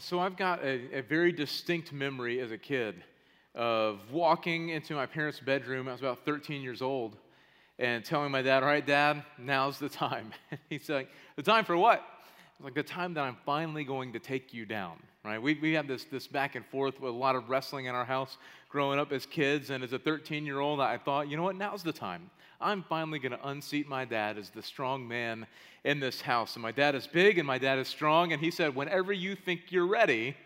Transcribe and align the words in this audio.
so 0.00 0.20
I've 0.20 0.36
got 0.36 0.62
a, 0.62 0.98
a, 0.98 1.02
very 1.02 1.32
distinct 1.32 1.92
memory 1.92 2.40
as 2.40 2.50
a 2.50 2.58
kid 2.58 3.02
of 3.54 3.98
walking 4.12 4.68
into 4.68 4.94
my 4.94 5.06
parents' 5.06 5.40
bedroom. 5.40 5.88
I 5.88 5.92
was 5.92 6.00
about 6.00 6.24
13 6.24 6.62
years 6.62 6.82
old 6.82 7.16
and 7.78 8.04
telling 8.04 8.30
my 8.30 8.42
dad, 8.42 8.62
All 8.62 8.68
right, 8.68 8.86
dad, 8.86 9.24
now's 9.38 9.78
the 9.78 9.88
time. 9.88 10.32
he's 10.68 10.88
like, 10.88 11.08
The 11.36 11.42
time 11.42 11.64
for 11.64 11.76
what? 11.76 12.00
I 12.00 12.02
was 12.58 12.64
like, 12.64 12.74
The 12.74 12.82
time 12.82 13.14
that 13.14 13.22
I'm 13.22 13.36
finally 13.46 13.84
going 13.84 14.12
to 14.12 14.18
take 14.18 14.52
you 14.52 14.66
down, 14.66 14.98
right? 15.24 15.40
We, 15.40 15.58
we 15.60 15.72
had 15.72 15.88
this, 15.88 16.04
this 16.04 16.26
back 16.26 16.54
and 16.54 16.64
forth 16.66 17.00
with 17.00 17.12
a 17.12 17.16
lot 17.16 17.34
of 17.34 17.48
wrestling 17.48 17.86
in 17.86 17.94
our 17.94 18.04
house 18.04 18.36
growing 18.68 18.98
up 18.98 19.12
as 19.12 19.26
kids. 19.26 19.70
And 19.70 19.82
as 19.82 19.92
a 19.92 19.98
13 19.98 20.44
year 20.44 20.60
old, 20.60 20.80
I 20.80 20.98
thought, 20.98 21.28
you 21.28 21.36
know 21.36 21.42
what, 21.42 21.56
now's 21.56 21.82
the 21.82 21.92
time. 21.92 22.30
I'm 22.60 22.82
finally 22.82 23.18
going 23.18 23.32
to 23.32 23.48
unseat 23.48 23.88
my 23.88 24.04
dad 24.04 24.36
as 24.36 24.50
the 24.50 24.62
strong 24.62 25.06
man 25.06 25.46
in 25.84 26.00
this 26.00 26.20
house. 26.20 26.56
And 26.56 26.62
my 26.62 26.72
dad 26.72 26.94
is 26.94 27.06
big 27.06 27.38
and 27.38 27.46
my 27.46 27.58
dad 27.58 27.78
is 27.78 27.88
strong. 27.88 28.32
And 28.32 28.42
he 28.42 28.50
said, 28.50 28.74
whenever 28.74 29.12
you 29.12 29.36
think 29.36 29.70
you're 29.70 29.86
ready, 29.86 30.36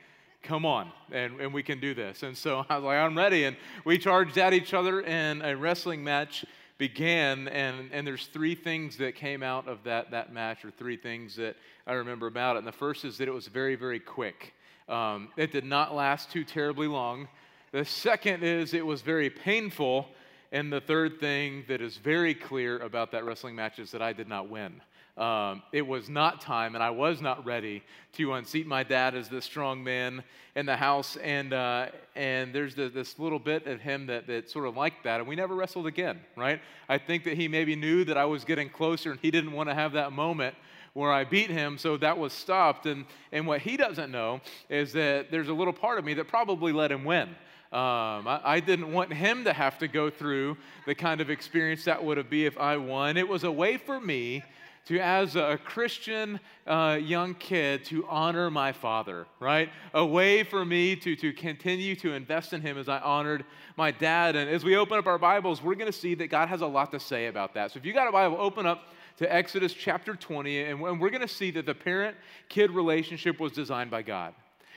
come 0.42 0.66
on, 0.66 0.90
and, 1.10 1.40
and 1.40 1.54
we 1.54 1.62
can 1.62 1.80
do 1.80 1.94
this. 1.94 2.22
And 2.22 2.36
so 2.36 2.66
I 2.68 2.76
was 2.76 2.84
like, 2.84 2.98
I'm 2.98 3.16
ready. 3.16 3.44
And 3.44 3.56
we 3.84 3.98
charged 3.98 4.36
at 4.38 4.52
each 4.52 4.74
other, 4.74 5.02
and 5.02 5.42
a 5.42 5.56
wrestling 5.56 6.04
match 6.04 6.44
began. 6.78 7.48
And, 7.48 7.90
and 7.92 8.06
there's 8.06 8.26
three 8.26 8.54
things 8.54 8.96
that 8.98 9.14
came 9.14 9.42
out 9.42 9.68
of 9.68 9.82
that, 9.84 10.10
that 10.10 10.32
match, 10.32 10.64
or 10.64 10.70
three 10.70 10.96
things 10.96 11.36
that 11.36 11.56
I 11.86 11.94
remember 11.94 12.26
about 12.26 12.56
it. 12.56 12.60
And 12.60 12.66
the 12.66 12.72
first 12.72 13.04
is 13.04 13.18
that 13.18 13.28
it 13.28 13.34
was 13.34 13.46
very, 13.46 13.76
very 13.76 14.00
quick. 14.00 14.54
Um, 14.88 15.28
it 15.36 15.52
did 15.52 15.64
not 15.64 15.94
last 15.94 16.30
too 16.30 16.44
terribly 16.44 16.88
long. 16.88 17.28
The 17.72 17.86
second 17.86 18.42
is 18.44 18.74
it 18.74 18.84
was 18.84 19.00
very 19.00 19.30
painful. 19.30 20.08
And 20.52 20.70
the 20.70 20.82
third 20.82 21.18
thing 21.18 21.64
that 21.68 21.80
is 21.80 21.96
very 21.96 22.34
clear 22.34 22.78
about 22.80 23.10
that 23.12 23.24
wrestling 23.24 23.56
match 23.56 23.78
is 23.78 23.90
that 23.92 24.02
I 24.02 24.12
did 24.12 24.28
not 24.28 24.50
win. 24.50 24.82
Um, 25.16 25.62
it 25.72 25.86
was 25.86 26.10
not 26.10 26.42
time, 26.42 26.74
and 26.74 26.84
I 26.84 26.90
was 26.90 27.22
not 27.22 27.44
ready 27.46 27.82
to 28.14 28.34
unseat 28.34 28.66
my 28.66 28.82
dad 28.82 29.14
as 29.14 29.30
the 29.30 29.40
strong 29.40 29.82
man 29.82 30.22
in 30.54 30.66
the 30.66 30.76
house. 30.76 31.16
And, 31.16 31.54
uh, 31.54 31.86
and 32.14 32.54
there's 32.54 32.74
the, 32.74 32.90
this 32.90 33.18
little 33.18 33.38
bit 33.38 33.66
of 33.66 33.80
him 33.80 34.06
that, 34.06 34.26
that 34.26 34.50
sort 34.50 34.66
of 34.66 34.76
liked 34.76 35.04
that, 35.04 35.20
and 35.20 35.28
we 35.28 35.34
never 35.34 35.54
wrestled 35.54 35.86
again, 35.86 36.20
right? 36.36 36.60
I 36.88 36.98
think 36.98 37.24
that 37.24 37.38
he 37.38 37.48
maybe 37.48 37.74
knew 37.74 38.04
that 38.04 38.18
I 38.18 38.26
was 38.26 38.44
getting 38.44 38.68
closer, 38.68 39.10
and 39.10 39.20
he 39.20 39.30
didn't 39.30 39.52
want 39.52 39.70
to 39.70 39.74
have 39.74 39.92
that 39.92 40.12
moment 40.12 40.54
where 40.92 41.12
I 41.12 41.24
beat 41.24 41.50
him, 41.50 41.78
so 41.78 41.96
that 41.98 42.16
was 42.16 42.34
stopped. 42.34 42.84
And, 42.84 43.06
and 43.32 43.46
what 43.46 43.60
he 43.62 43.78
doesn't 43.78 44.10
know 44.10 44.40
is 44.68 44.92
that 44.92 45.30
there's 45.30 45.48
a 45.48 45.54
little 45.54 45.72
part 45.72 45.98
of 45.98 46.04
me 46.04 46.12
that 46.14 46.28
probably 46.28 46.72
let 46.72 46.92
him 46.92 47.04
win. 47.04 47.34
Um, 47.72 48.28
I, 48.28 48.40
I, 48.44 48.60
didn't 48.60 48.92
want 48.92 49.14
him 49.14 49.44
to 49.44 49.52
have 49.54 49.78
to 49.78 49.88
go 49.88 50.10
through 50.10 50.58
the 50.84 50.94
kind 50.94 51.22
of 51.22 51.30
experience 51.30 51.84
that 51.84 52.04
would 52.04 52.18
have 52.18 52.28
been 52.28 52.44
if 52.44 52.58
I 52.58 52.76
won. 52.76 53.16
It 53.16 53.26
was 53.26 53.44
a 53.44 53.50
way 53.50 53.78
for 53.78 53.98
me 53.98 54.44
to, 54.86 54.98
as 54.98 55.36
a 55.36 55.58
Christian 55.64 56.38
uh, 56.66 56.98
young 57.00 57.34
kid, 57.34 57.84
to 57.86 58.06
honor 58.08 58.50
my 58.50 58.72
father, 58.72 59.26
right? 59.40 59.70
A 59.94 60.04
way 60.04 60.42
for 60.42 60.66
me 60.66 60.96
to, 60.96 61.16
to 61.16 61.32
continue 61.32 61.96
to 61.96 62.12
invest 62.12 62.52
in 62.52 62.60
him 62.60 62.76
as 62.76 62.90
I 62.90 62.98
honored 62.98 63.44
my 63.78 63.90
dad. 63.90 64.36
And 64.36 64.50
as 64.50 64.64
we 64.64 64.76
open 64.76 64.98
up 64.98 65.06
our 65.06 65.18
Bibles, 65.18 65.62
we're 65.62 65.74
going 65.74 65.90
to 65.90 65.98
see 65.98 66.14
that 66.16 66.26
God 66.28 66.50
has 66.50 66.60
a 66.60 66.66
lot 66.66 66.90
to 66.90 67.00
say 67.00 67.28
about 67.28 67.54
that. 67.54 67.70
So 67.70 67.78
if 67.78 67.86
you 67.86 67.94
got 67.94 68.06
a 68.06 68.12
Bible, 68.12 68.36
open 68.38 68.66
up 68.66 68.88
to 69.16 69.32
Exodus 69.32 69.72
chapter 69.72 70.14
20, 70.14 70.64
and 70.64 70.78
we're 70.78 71.10
going 71.10 71.20
to 71.20 71.28
see 71.28 71.50
that 71.52 71.64
the 71.64 71.74
parent 71.74 72.16
kid 72.50 72.70
relationship 72.70 73.40
was 73.40 73.52
designed 73.52 73.90
by 73.90 74.02
God. 74.02 74.34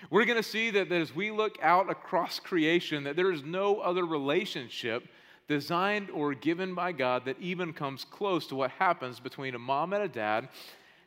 We're 0.09 0.25
going 0.25 0.41
to 0.41 0.43
see 0.43 0.71
that, 0.71 0.89
that 0.89 1.01
as 1.01 1.15
we 1.15 1.31
look 1.31 1.57
out 1.61 1.89
across 1.89 2.39
creation, 2.39 3.03
that 3.03 3.15
there 3.15 3.31
is 3.31 3.43
no 3.43 3.79
other 3.79 4.05
relationship 4.05 5.07
designed 5.47 6.09
or 6.09 6.33
given 6.33 6.73
by 6.73 6.91
God 6.91 7.25
that 7.25 7.39
even 7.39 7.73
comes 7.73 8.03
close 8.03 8.47
to 8.47 8.55
what 8.55 8.71
happens 8.71 9.19
between 9.19 9.55
a 9.55 9.59
mom 9.59 9.93
and 9.93 10.03
a 10.03 10.07
dad 10.07 10.49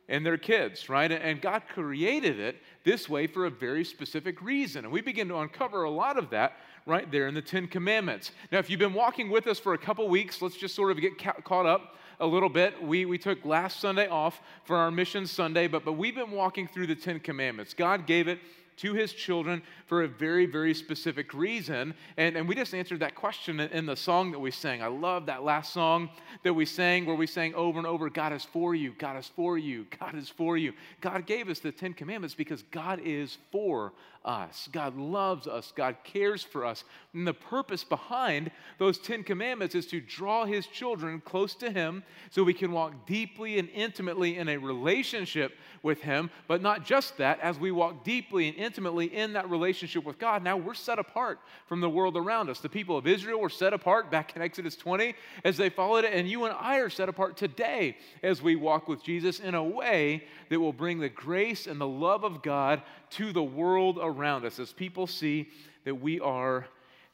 and 0.08 0.24
their 0.24 0.38
kids, 0.38 0.88
right? 0.88 1.10
And 1.12 1.40
God 1.40 1.62
created 1.68 2.40
it 2.40 2.56
this 2.84 3.08
way 3.08 3.26
for 3.26 3.44
a 3.44 3.50
very 3.50 3.84
specific 3.84 4.40
reason. 4.40 4.84
And 4.84 4.92
we 4.92 5.00
begin 5.02 5.28
to 5.28 5.38
uncover 5.38 5.84
a 5.84 5.90
lot 5.90 6.16
of 6.16 6.30
that 6.30 6.54
right 6.86 7.10
there 7.10 7.28
in 7.28 7.34
the 7.34 7.42
Ten 7.42 7.66
Commandments. 7.66 8.30
Now, 8.50 8.58
if 8.58 8.70
you've 8.70 8.78
been 8.78 8.94
walking 8.94 9.28
with 9.28 9.46
us 9.46 9.58
for 9.58 9.74
a 9.74 9.78
couple 9.78 10.08
weeks, 10.08 10.40
let's 10.40 10.56
just 10.56 10.74
sort 10.74 10.90
of 10.90 11.00
get 11.00 11.18
ca- 11.18 11.40
caught 11.44 11.66
up 11.66 11.96
a 12.20 12.26
little 12.26 12.48
bit. 12.48 12.82
We, 12.82 13.04
we 13.04 13.18
took 13.18 13.44
last 13.44 13.80
Sunday 13.80 14.08
off 14.08 14.40
for 14.64 14.76
our 14.76 14.90
Mission 14.90 15.26
Sunday, 15.26 15.68
but, 15.68 15.84
but 15.84 15.92
we've 15.92 16.14
been 16.14 16.30
walking 16.30 16.66
through 16.66 16.86
the 16.86 16.94
Ten 16.94 17.20
Commandments. 17.20 17.74
God 17.74 18.06
gave 18.06 18.28
it 18.28 18.38
to 18.78 18.94
his 18.94 19.12
children 19.12 19.62
for 19.86 20.02
a 20.02 20.08
very, 20.08 20.46
very 20.46 20.74
specific 20.74 21.34
reason. 21.34 21.94
And, 22.16 22.36
and 22.36 22.48
we 22.48 22.54
just 22.54 22.74
answered 22.74 23.00
that 23.00 23.14
question 23.14 23.60
in, 23.60 23.86
the 23.86 23.96
song 23.96 24.32
that 24.32 24.38
we 24.38 24.50
sang. 24.50 24.82
I 24.82 24.86
love 24.86 25.26
that 25.26 25.42
last 25.44 25.72
song 25.72 26.10
that 26.42 26.52
we 26.52 26.64
sang 26.64 27.06
where 27.06 27.16
we 27.16 27.26
sang 27.26 27.54
over 27.54 27.78
and 27.78 27.86
over 27.86 28.10
God 28.10 28.32
is 28.32 28.44
for 28.44 28.74
you, 28.74 28.94
God 28.98 29.16
is 29.16 29.26
for 29.34 29.56
you, 29.56 29.86
God 29.98 30.14
is 30.14 30.28
for 30.28 30.56
you. 30.56 30.72
God 31.00 31.26
gave 31.26 31.48
us 31.48 31.58
the 31.58 31.72
Ten 31.72 31.94
Commandments 31.94 32.34
because 32.34 32.62
God 32.70 33.00
is 33.02 33.38
for 33.50 33.92
us. 34.24 34.68
God 34.72 34.96
loves 34.96 35.46
us. 35.46 35.72
God 35.74 35.96
cares 36.04 36.42
for 36.42 36.64
us. 36.64 36.84
And 37.14 37.26
the 37.26 37.34
purpose 37.34 37.84
behind 37.84 38.50
those 38.78 38.98
Ten 38.98 39.22
Commandments 39.22 39.74
is 39.74 39.86
to 39.86 40.00
draw 40.00 40.44
His 40.44 40.66
children 40.66 41.20
close 41.24 41.54
to 41.56 41.70
Him 41.70 42.02
so 42.30 42.42
we 42.44 42.54
can 42.54 42.72
walk 42.72 43.06
deeply 43.06 43.58
and 43.58 43.68
intimately 43.70 44.36
in 44.36 44.48
a 44.48 44.56
relationship 44.56 45.56
with 45.82 46.02
Him. 46.02 46.30
But 46.46 46.62
not 46.62 46.84
just 46.84 47.16
that, 47.18 47.40
as 47.40 47.58
we 47.58 47.70
walk 47.70 48.04
deeply 48.04 48.48
and 48.48 48.56
intimately 48.56 49.06
in 49.06 49.32
that 49.34 49.48
relationship 49.48 50.04
with 50.04 50.18
God, 50.18 50.42
now 50.42 50.56
we're 50.56 50.74
set 50.74 50.98
apart 50.98 51.40
from 51.66 51.80
the 51.80 51.90
world 51.90 52.16
around 52.16 52.50
us. 52.50 52.60
The 52.60 52.68
people 52.68 52.96
of 52.96 53.06
Israel 53.06 53.40
were 53.40 53.48
set 53.48 53.72
apart 53.72 54.10
back 54.10 54.36
in 54.36 54.42
Exodus 54.42 54.76
20 54.76 55.14
as 55.44 55.56
they 55.56 55.70
followed 55.70 56.04
it, 56.04 56.12
and 56.12 56.28
you 56.28 56.44
and 56.44 56.54
I 56.58 56.78
are 56.78 56.90
set 56.90 57.08
apart 57.08 57.36
today 57.36 57.96
as 58.22 58.42
we 58.42 58.56
walk 58.56 58.88
with 58.88 59.02
Jesus 59.02 59.40
in 59.40 59.54
a 59.54 59.64
way 59.64 60.24
that 60.50 60.60
will 60.60 60.72
bring 60.72 60.98
the 60.98 61.08
grace 61.08 61.66
and 61.66 61.80
the 61.80 61.86
love 61.86 62.24
of 62.24 62.42
God 62.42 62.82
to 63.10 63.32
the 63.32 63.42
world 63.42 63.98
around 64.00 64.07
us 64.44 64.58
as 64.58 64.72
people 64.72 65.06
see 65.06 65.48
that 65.84 65.94
we 65.94 66.20
are 66.20 66.66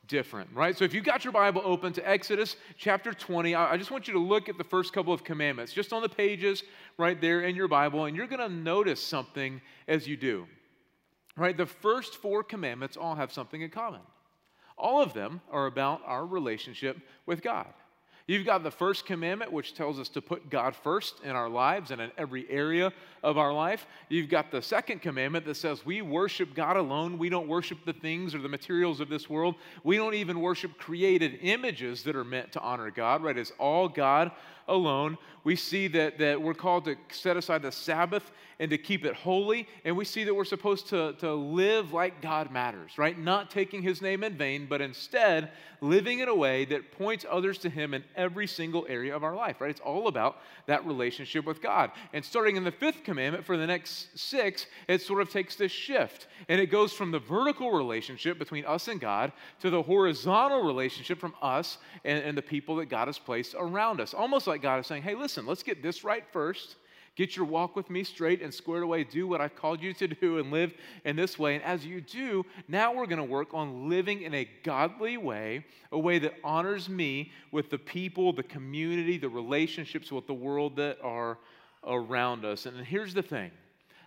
different, 0.07 0.51
right? 0.55 0.77
So 0.77 0.85
if 0.85 0.93
you've 0.93 1.05
got 1.05 1.25
your 1.25 1.33
Bible 1.33 1.63
open 1.65 1.93
to 1.95 2.09
Exodus 2.09 2.57
chapter 2.77 3.13
20, 3.13 3.55
I 3.55 3.77
just 3.77 3.91
want 3.91 4.07
you 4.07 4.15
to 4.15 4.21
look 4.21 4.49
at 4.49 4.59
the 4.59 4.65
first 4.65 4.93
couple 4.93 5.13
of 5.13 5.25
commandments, 5.25 5.73
just 5.73 5.93
on 5.93 6.03
the 6.03 6.09
pages 6.09 6.63
right 6.99 7.21
there 7.21 7.43
in 7.43 7.57
your 7.57 7.69
Bible, 7.69 8.05
and 8.05 8.17
you're 8.17 8.27
going 8.27 8.41
to 8.41 8.55
notice 8.55 9.03
something 9.03 9.61
as 9.89 10.07
you 10.07 10.17
do, 10.17 10.47
right? 11.37 11.57
The 11.57 11.67
first 11.67 12.17
four 12.17 12.43
commandments 12.43 12.97
all 12.97 13.15
have 13.15 13.33
something 13.33 13.63
in 13.63 13.71
common. 13.71 14.01
All 14.77 15.03
of 15.03 15.15
them 15.15 15.41
are 15.51 15.67
about 15.67 16.03
our 16.05 16.27
relationship 16.27 16.99
with 17.27 17.43
God. 17.43 17.73
You've 18.27 18.47
got 18.47 18.63
the 18.63 18.71
first 18.71 19.05
commandment, 19.05 19.53
which 19.53 19.75
tells 19.75 19.99
us 19.99 20.09
to 20.11 20.23
put 20.23 20.49
God 20.49 20.75
first 20.75 21.23
in 21.25 21.31
our 21.31 21.49
lives 21.49 21.91
and 21.91 22.01
in 22.01 22.11
every 22.17 22.49
area 22.51 22.91
of 23.23 23.37
our 23.37 23.53
life. 23.53 23.87
You've 24.09 24.31
got 24.31 24.51
the 24.51 24.63
second 24.63 25.03
commandment 25.03 25.45
that 25.45 25.57
says 25.57 25.85
we 25.85 26.01
worship 26.01 26.55
God 26.55 26.79
alone. 26.79 27.19
We 27.19 27.29
don't 27.29 27.49
worship 27.49 27.85
the 27.85 27.93
things 27.93 28.35
or 28.35 28.39
the 28.39 28.49
materials 28.49 29.01
of 29.01 29.11
this 29.11 29.29
world. 29.29 29.57
We 29.83 29.97
don't 29.99 30.15
even 30.15 30.41
worship 30.41 30.79
created 30.79 31.39
images 31.43 32.03
that 32.05 32.17
are 32.17 32.25
meant 32.25 32.53
to 32.53 32.61
honor 32.61 32.91
God, 32.91 33.23
right? 33.23 33.37
It's 33.37 33.53
all 33.59 33.89
God 33.89 34.31
alone. 34.69 35.19
We 35.45 35.57
see 35.57 35.89
that, 35.89 36.19
that 36.19 36.41
we're 36.41 36.55
called 36.55 36.87
to 36.87 36.97
set 37.11 37.37
aside 37.37 37.63
the 37.63 37.73
Sabbath 37.73 38.31
and 38.59 38.71
to 38.71 38.79
keep 38.79 39.05
it 39.05 39.15
holy. 39.15 39.69
And 39.85 39.97
we 39.97 40.05
see 40.05 40.25
that 40.25 40.35
we're 40.35 40.45
supposed 40.45 40.89
to, 40.89 41.13
to 41.15 41.35
live 41.35 41.93
like 41.93 42.23
God 42.23 42.51
matters, 42.51 42.97
right? 42.97 43.19
Not 43.19 43.51
taking 43.51 43.83
his 43.83 44.01
name 44.01 44.25
in 44.25 44.37
vain, 44.37 44.67
but 44.69 44.81
instead 44.81 45.51
living 45.81 46.21
in 46.21 46.29
a 46.29 46.35
way 46.35 46.65
that 46.65 46.93
points 46.93 47.27
others 47.31 47.59
to 47.59 47.69
him 47.69 47.93
in 47.93 48.03
every 48.17 48.47
single 48.47 48.87
area 48.89 49.15
of 49.15 49.23
our 49.23 49.35
life, 49.35 49.61
right? 49.61 49.71
It's 49.71 49.81
all 49.81 50.09
about 50.09 50.39
that 50.67 50.87
relationship 50.87 51.45
with 51.45 51.61
God. 51.61 51.91
And 52.15 52.25
starting 52.25 52.57
in 52.57 52.65
the 52.65 52.73
fifth 52.73 53.05
commandment 53.05 53.45
for 53.45 53.59
the 53.59 53.67
next 53.67 54.19
six, 54.19 54.67
it 54.89 55.03
sort 55.03 55.21
of 55.21 55.31
takes 55.31 55.57
this 55.57 55.73
shift. 55.73 56.27
And 56.49 56.59
it 56.59 56.67
goes 56.67 56.93
from 56.93 57.11
the 57.11 57.19
vertical 57.19 57.71
relationship 57.71 58.39
between 58.39 58.65
us 58.65 58.89
and 58.89 58.99
God 58.99 59.33
to 59.61 59.69
the 59.69 59.83
horizontal 59.83 60.63
relationship 60.63 61.19
from 61.19 61.35
us 61.43 61.79
and, 62.05 62.25
and 62.25 62.39
the 62.39 62.43
people 62.43 62.77
that 62.77 62.87
God 62.87 63.09
has 63.09 63.19
placed 63.19 63.55
around 63.59 64.01
us. 64.01 64.15
Almost 64.15 64.47
like 64.47 64.54
God 64.63 64.81
is 64.81 64.87
saying, 64.87 65.03
hey, 65.03 65.15
listen, 65.15 65.47
let's 65.47 65.63
get 65.63 65.83
this 65.83 66.05
right 66.05 66.25
first 66.33 66.77
Get 67.17 67.37
your 67.37 67.45
walk 67.45 67.77
with 67.77 67.91
me 67.91 68.03
straight 68.03 68.43
and 68.43 68.53
squared 68.53 68.83
away. 68.83 69.05
Do 69.05 69.29
what 69.29 69.41
I've 69.41 69.55
called 69.55 69.81
you 69.81 69.93
to 69.95 70.09
do 70.09 70.39
and 70.39 70.51
live 70.51 70.75
in 71.05 71.15
this 71.15 71.39
way. 71.39 71.55
And 71.55 71.63
as 71.63 71.87
you 71.87 72.01
do, 72.01 72.45
now 72.67 72.93
we're 72.93 73.07
going 73.07 73.19
to 73.19 73.25
work 73.25 73.55
on 73.55 73.89
living 73.89 74.23
in 74.23 74.35
a 74.35 74.49
godly 74.65 75.17
way, 75.17 75.65
a 75.93 75.99
way 75.99 76.19
that 76.19 76.35
honors 76.43 76.89
me 76.89 77.31
with 77.53 77.71
the 77.71 77.79
people, 77.79 78.33
the 78.33 78.43
community, 78.43 79.17
the 79.17 79.29
relationships 79.29 80.11
with 80.11 80.27
the 80.27 80.35
world 80.35 80.75
that 80.77 80.99
are 81.03 81.39
around 81.87 82.45
us. 82.45 82.67
And 82.67 82.85
here's 82.85 83.15
the 83.15 83.23
thing 83.23 83.53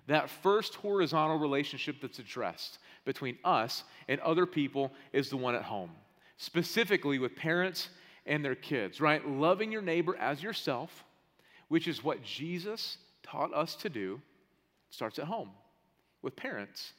that 0.07 0.29
first 0.29 0.75
horizontal 0.75 1.37
relationship 1.37 1.97
that's 2.01 2.19
addressed 2.19 2.79
between 3.05 3.37
us 3.43 3.83
and 4.09 4.19
other 4.21 4.45
people 4.45 4.91
is 5.13 5.29
the 5.29 5.37
one 5.37 5.55
at 5.55 5.63
home, 5.63 5.91
specifically 6.37 7.19
with 7.19 7.35
parents 7.35 7.89
and 8.27 8.43
their 8.43 8.55
kids, 8.55 9.01
right? 9.01 9.27
Loving 9.27 9.71
your 9.71 9.81
neighbor 9.81 10.15
as 10.17 10.43
yourself 10.43 11.03
which 11.67 11.87
is 11.87 12.03
what 12.03 12.23
Jesus 12.23 12.97
taught 13.23 13.53
us 13.53 13.75
to 13.77 13.89
do, 13.89 14.21
starts 14.89 15.19
at 15.19 15.25
home 15.25 15.49
with 16.21 16.35
parents 16.35 16.93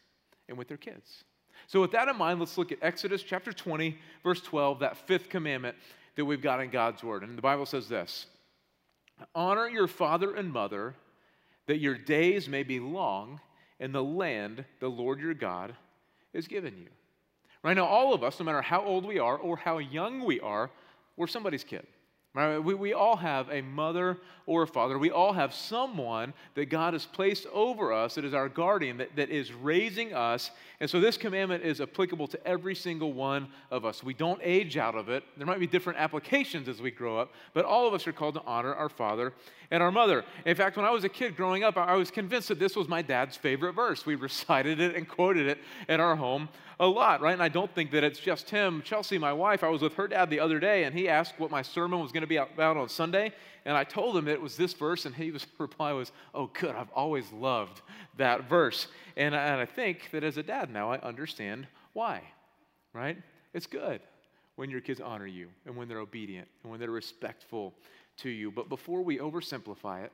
and 0.48 0.58
with 0.58 0.68
their 0.68 0.76
kids. 0.76 1.24
So, 1.66 1.80
with 1.80 1.92
that 1.92 2.08
in 2.08 2.16
mind, 2.16 2.38
let's 2.38 2.56
look 2.56 2.70
at 2.70 2.78
Exodus 2.82 3.22
chapter 3.22 3.52
20, 3.52 3.98
verse 4.22 4.40
12, 4.42 4.80
that 4.80 4.96
fifth 4.96 5.28
commandment 5.28 5.76
that 6.16 6.24
we've 6.24 6.42
got 6.42 6.60
in 6.60 6.70
God's 6.70 7.02
word. 7.02 7.22
And 7.22 7.36
the 7.36 7.42
Bible 7.42 7.66
says 7.66 7.88
this 7.88 8.26
Honor 9.34 9.68
your 9.68 9.88
father 9.88 10.34
and 10.34 10.52
mother, 10.52 10.94
that 11.66 11.78
your 11.78 11.96
days 11.96 12.48
may 12.48 12.62
be 12.62 12.78
long 12.78 13.40
in 13.80 13.92
the 13.92 14.02
land 14.02 14.64
the 14.80 14.88
Lord 14.88 15.20
your 15.20 15.34
God 15.34 15.74
is 16.32 16.46
giving 16.46 16.76
you. 16.76 16.88
Right 17.64 17.74
now, 17.74 17.86
all 17.86 18.14
of 18.14 18.22
us, 18.22 18.38
no 18.38 18.46
matter 18.46 18.62
how 18.62 18.84
old 18.84 19.04
we 19.04 19.18
are 19.18 19.36
or 19.36 19.56
how 19.56 19.78
young 19.78 20.24
we 20.24 20.38
are, 20.40 20.70
we're 21.18 21.26
somebody's 21.26 21.64
kid. 21.64 21.86
Right? 22.34 22.58
We, 22.58 22.74
we 22.74 22.92
all 22.92 23.16
have 23.16 23.48
a 23.50 23.62
mother 23.62 24.18
or 24.46 24.62
a 24.62 24.66
father. 24.66 24.98
We 24.98 25.10
all 25.10 25.32
have 25.32 25.52
someone 25.52 26.34
that 26.54 26.66
God 26.66 26.92
has 26.92 27.04
placed 27.04 27.46
over 27.52 27.92
us 27.92 28.14
that 28.14 28.24
is 28.24 28.34
our 28.34 28.48
guardian, 28.48 28.98
that, 28.98 29.16
that 29.16 29.30
is 29.30 29.52
raising 29.52 30.14
us. 30.14 30.50
And 30.78 30.88
so 30.88 31.00
this 31.00 31.16
commandment 31.16 31.64
is 31.64 31.80
applicable 31.80 32.28
to 32.28 32.46
every 32.46 32.74
single 32.74 33.12
one 33.12 33.48
of 33.70 33.84
us. 33.84 34.04
We 34.04 34.14
don't 34.14 34.40
age 34.42 34.76
out 34.76 34.94
of 34.94 35.08
it. 35.08 35.24
There 35.36 35.46
might 35.46 35.58
be 35.58 35.66
different 35.66 35.98
applications 35.98 36.68
as 36.68 36.80
we 36.82 36.90
grow 36.90 37.18
up, 37.18 37.32
but 37.54 37.64
all 37.64 37.88
of 37.88 37.94
us 37.94 38.06
are 38.06 38.12
called 38.12 38.34
to 38.34 38.42
honor 38.46 38.74
our 38.74 38.90
father 38.90 39.32
and 39.70 39.82
our 39.82 39.90
mother. 39.90 40.24
In 40.44 40.54
fact, 40.54 40.76
when 40.76 40.86
I 40.86 40.90
was 40.90 41.04
a 41.04 41.08
kid 41.08 41.34
growing 41.34 41.64
up, 41.64 41.76
I 41.76 41.94
was 41.94 42.10
convinced 42.10 42.48
that 42.48 42.58
this 42.58 42.76
was 42.76 42.88
my 42.88 43.02
dad's 43.02 43.36
favorite 43.36 43.72
verse. 43.72 44.06
We 44.06 44.14
recited 44.16 44.80
it 44.80 44.94
and 44.94 45.08
quoted 45.08 45.46
it 45.46 45.58
at 45.88 45.98
our 45.98 46.14
home 46.14 46.50
a 46.80 46.86
lot, 46.86 47.20
right? 47.20 47.32
And 47.32 47.42
I 47.42 47.48
don't 47.48 47.72
think 47.74 47.90
that 47.90 48.04
it's 48.04 48.20
just 48.20 48.50
him. 48.50 48.82
Chelsea, 48.82 49.18
my 49.18 49.32
wife, 49.32 49.64
I 49.64 49.68
was 49.68 49.82
with 49.82 49.94
her 49.94 50.06
dad 50.06 50.30
the 50.30 50.40
other 50.40 50.60
day, 50.60 50.84
and 50.84 50.96
he 50.96 51.08
asked 51.08 51.34
what 51.38 51.50
my 51.50 51.62
sermon 51.62 52.00
was 52.00 52.12
going 52.12 52.20
to 52.20 52.28
be 52.28 52.36
about 52.36 52.76
on 52.76 52.88
Sunday. 52.88 53.32
And 53.64 53.76
I 53.76 53.84
told 53.84 54.16
him 54.16 54.28
it 54.28 54.40
was 54.40 54.56
this 54.56 54.74
verse, 54.74 55.04
and 55.04 55.14
his 55.14 55.46
reply 55.58 55.92
was, 55.92 56.12
Oh, 56.34 56.50
good, 56.52 56.76
I've 56.76 56.90
always 56.90 57.30
loved 57.32 57.80
that 58.16 58.48
verse. 58.48 58.86
And 59.16 59.34
I, 59.34 59.44
and 59.46 59.60
I 59.60 59.66
think 59.66 60.10
that 60.12 60.22
as 60.22 60.36
a 60.36 60.42
dad 60.42 60.70
now, 60.70 60.92
I 60.92 60.98
understand 61.00 61.66
why, 61.94 62.22
right? 62.92 63.18
It's 63.54 63.66
good 63.66 64.00
when 64.54 64.70
your 64.70 64.80
kids 64.80 65.00
honor 65.00 65.26
you, 65.26 65.48
and 65.66 65.76
when 65.76 65.88
they're 65.88 66.00
obedient, 66.00 66.48
and 66.62 66.70
when 66.70 66.80
they're 66.80 66.90
respectful 66.90 67.74
to 68.18 68.28
you. 68.28 68.50
But 68.50 68.68
before 68.68 69.02
we 69.02 69.18
oversimplify 69.18 70.04
it, 70.04 70.12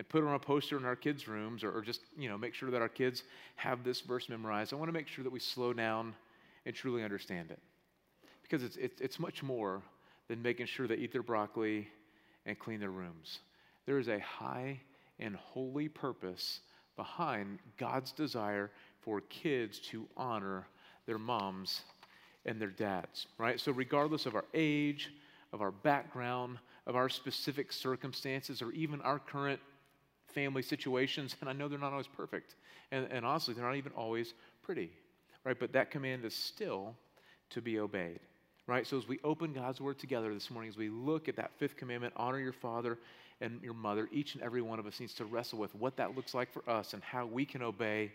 and 0.00 0.08
put 0.08 0.24
it 0.24 0.26
on 0.26 0.34
a 0.34 0.38
poster 0.38 0.78
in 0.78 0.86
our 0.86 0.96
kids' 0.96 1.28
rooms 1.28 1.62
or, 1.62 1.70
or, 1.72 1.82
just 1.82 2.00
you 2.16 2.26
know 2.26 2.38
make 2.38 2.54
sure 2.54 2.70
that 2.70 2.80
our 2.80 2.88
kids 2.88 3.22
have 3.56 3.84
this 3.84 4.00
verse 4.00 4.30
memorized. 4.30 4.72
I 4.72 4.76
want 4.76 4.88
to 4.88 4.94
make 4.94 5.06
sure 5.06 5.22
that 5.22 5.30
we 5.30 5.38
slow 5.38 5.74
down 5.74 6.14
and 6.64 6.74
truly 6.74 7.04
understand 7.04 7.50
it. 7.50 7.58
Because 8.40 8.62
it's, 8.62 8.76
it's, 8.76 8.98
it's 9.02 9.20
much 9.20 9.42
more 9.42 9.82
than 10.28 10.40
making 10.40 10.64
sure 10.64 10.88
they 10.88 10.94
eat 10.94 11.12
their 11.12 11.22
broccoli 11.22 11.86
and 12.46 12.58
clean 12.58 12.80
their 12.80 12.90
rooms. 12.90 13.40
There 13.84 13.98
is 13.98 14.08
a 14.08 14.18
high 14.20 14.80
and 15.18 15.36
holy 15.36 15.90
purpose 15.90 16.60
behind 16.96 17.58
god's 17.76 18.10
desire 18.10 18.70
for 19.00 19.20
kids 19.20 19.80
to 19.90 20.08
honor 20.16 20.66
their 21.04 21.18
moms 21.18 21.82
and 22.46 22.58
their 22.58 22.70
dads 22.70 23.26
right? 23.36 23.60
So 23.60 23.70
regardless 23.70 24.24
of 24.24 24.34
our 24.34 24.46
age 24.54 25.10
of 25.52 25.60
our 25.60 25.70
background 25.70 26.56
of 26.86 26.96
our 26.96 27.10
specific 27.10 27.70
circumstances 27.70 28.62
or 28.62 28.72
even 28.72 29.02
our 29.02 29.18
current 29.18 29.60
family 30.34 30.62
situations, 30.62 31.36
and 31.40 31.48
I 31.48 31.52
know 31.52 31.68
they're 31.68 31.78
not 31.78 31.92
always 31.92 32.06
perfect. 32.06 32.54
And, 32.90 33.06
and 33.10 33.24
honestly, 33.24 33.54
they're 33.54 33.64
not 33.64 33.76
even 33.76 33.92
always 33.92 34.34
pretty, 34.62 34.90
right? 35.44 35.58
But 35.58 35.72
that 35.72 35.90
command 35.90 36.24
is 36.24 36.34
still 36.34 36.94
to 37.50 37.60
be 37.60 37.78
obeyed, 37.78 38.20
right? 38.66 38.86
So 38.86 38.96
as 38.96 39.08
we 39.08 39.18
open 39.24 39.52
God's 39.52 39.80
word 39.80 39.98
together 39.98 40.32
this 40.32 40.50
morning, 40.50 40.68
as 40.68 40.76
we 40.76 40.88
look 40.88 41.28
at 41.28 41.36
that 41.36 41.52
fifth 41.58 41.76
commandment, 41.76 42.14
honor 42.16 42.38
your 42.38 42.52
father 42.52 42.98
and 43.40 43.60
your 43.62 43.74
mother, 43.74 44.08
each 44.12 44.34
and 44.34 44.42
every 44.42 44.62
one 44.62 44.78
of 44.78 44.86
us 44.86 45.00
needs 45.00 45.14
to 45.14 45.24
wrestle 45.24 45.58
with 45.58 45.74
what 45.74 45.96
that 45.96 46.16
looks 46.16 46.34
like 46.34 46.52
for 46.52 46.68
us 46.68 46.94
and 46.94 47.02
how 47.02 47.26
we 47.26 47.44
can 47.44 47.62
obey 47.62 48.12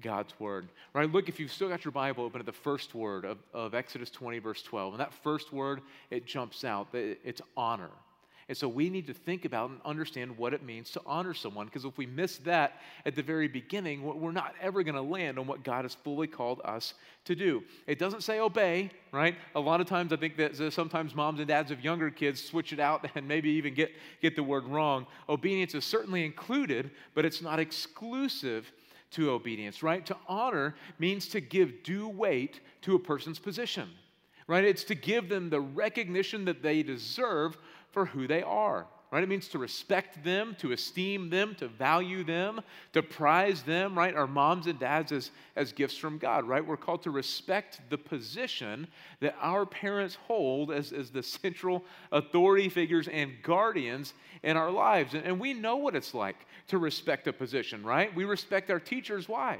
God's 0.00 0.32
word. 0.40 0.68
Right? 0.94 1.10
Look, 1.10 1.28
if 1.28 1.38
you've 1.38 1.52
still 1.52 1.68
got 1.68 1.84
your 1.84 1.92
Bible 1.92 2.24
open 2.24 2.40
at 2.40 2.46
the 2.46 2.52
first 2.52 2.94
word 2.94 3.24
of, 3.24 3.38
of 3.52 3.74
Exodus 3.74 4.10
20, 4.10 4.38
verse 4.38 4.62
12, 4.62 4.94
and 4.94 5.00
that 5.00 5.12
first 5.22 5.52
word, 5.52 5.82
it 6.10 6.26
jumps 6.26 6.64
out. 6.64 6.88
It's 6.92 7.42
honor. 7.56 7.90
And 8.48 8.56
so 8.56 8.68
we 8.68 8.90
need 8.90 9.06
to 9.06 9.14
think 9.14 9.44
about 9.44 9.70
and 9.70 9.80
understand 9.84 10.36
what 10.36 10.52
it 10.52 10.62
means 10.62 10.90
to 10.90 11.00
honor 11.06 11.32
someone, 11.32 11.66
because 11.66 11.84
if 11.84 11.96
we 11.96 12.06
miss 12.06 12.38
that 12.38 12.80
at 13.06 13.14
the 13.14 13.22
very 13.22 13.48
beginning, 13.48 14.02
we're 14.02 14.32
not 14.32 14.54
ever 14.60 14.82
going 14.82 14.96
to 14.96 15.02
land 15.02 15.38
on 15.38 15.46
what 15.46 15.62
God 15.62 15.84
has 15.84 15.94
fully 15.94 16.26
called 16.26 16.60
us 16.64 16.94
to 17.24 17.34
do. 17.34 17.62
It 17.86 17.98
doesn't 17.98 18.22
say 18.22 18.40
obey, 18.40 18.90
right? 19.12 19.36
A 19.54 19.60
lot 19.60 19.80
of 19.80 19.86
times 19.86 20.12
I 20.12 20.16
think 20.16 20.36
that 20.36 20.72
sometimes 20.72 21.14
moms 21.14 21.38
and 21.38 21.48
dads 21.48 21.70
of 21.70 21.82
younger 21.84 22.10
kids 22.10 22.42
switch 22.42 22.72
it 22.72 22.80
out 22.80 23.08
and 23.14 23.26
maybe 23.26 23.50
even 23.50 23.74
get, 23.74 23.92
get 24.20 24.36
the 24.36 24.42
word 24.42 24.64
wrong. 24.66 25.06
Obedience 25.28 25.74
is 25.74 25.84
certainly 25.84 26.24
included, 26.24 26.90
but 27.14 27.24
it's 27.24 27.42
not 27.42 27.60
exclusive 27.60 28.72
to 29.12 29.30
obedience, 29.30 29.82
right? 29.82 30.04
To 30.06 30.16
honor 30.26 30.74
means 30.98 31.28
to 31.28 31.40
give 31.40 31.82
due 31.82 32.08
weight 32.08 32.60
to 32.80 32.96
a 32.96 32.98
person's 32.98 33.38
position, 33.38 33.88
right? 34.46 34.64
It's 34.64 34.84
to 34.84 34.94
give 34.94 35.28
them 35.28 35.50
the 35.50 35.60
recognition 35.60 36.46
that 36.46 36.62
they 36.62 36.82
deserve 36.82 37.58
for 37.92 38.06
who 38.06 38.26
they 38.26 38.42
are. 38.42 38.86
Right? 39.12 39.22
It 39.22 39.28
means 39.28 39.48
to 39.48 39.58
respect 39.58 40.24
them, 40.24 40.56
to 40.60 40.72
esteem 40.72 41.28
them, 41.28 41.54
to 41.56 41.68
value 41.68 42.24
them, 42.24 42.62
to 42.94 43.02
prize 43.02 43.60
them, 43.60 43.96
right? 43.96 44.14
Our 44.14 44.26
moms 44.26 44.66
and 44.66 44.78
dads 44.78 45.12
as, 45.12 45.30
as 45.54 45.70
gifts 45.70 45.98
from 45.98 46.16
God, 46.16 46.48
right? 46.48 46.66
We're 46.66 46.78
called 46.78 47.02
to 47.02 47.10
respect 47.10 47.82
the 47.90 47.98
position 47.98 48.86
that 49.20 49.36
our 49.38 49.66
parents 49.66 50.14
hold 50.14 50.72
as, 50.72 50.92
as 50.92 51.10
the 51.10 51.22
central 51.22 51.84
authority 52.10 52.70
figures 52.70 53.06
and 53.06 53.32
guardians 53.42 54.14
in 54.42 54.56
our 54.56 54.70
lives. 54.70 55.12
And, 55.12 55.26
and 55.26 55.38
we 55.38 55.52
know 55.52 55.76
what 55.76 55.94
it's 55.94 56.14
like 56.14 56.46
to 56.68 56.78
respect 56.78 57.28
a 57.28 57.34
position, 57.34 57.84
right? 57.84 58.14
We 58.16 58.24
respect 58.24 58.70
our 58.70 58.80
teachers. 58.80 59.28
Why? 59.28 59.58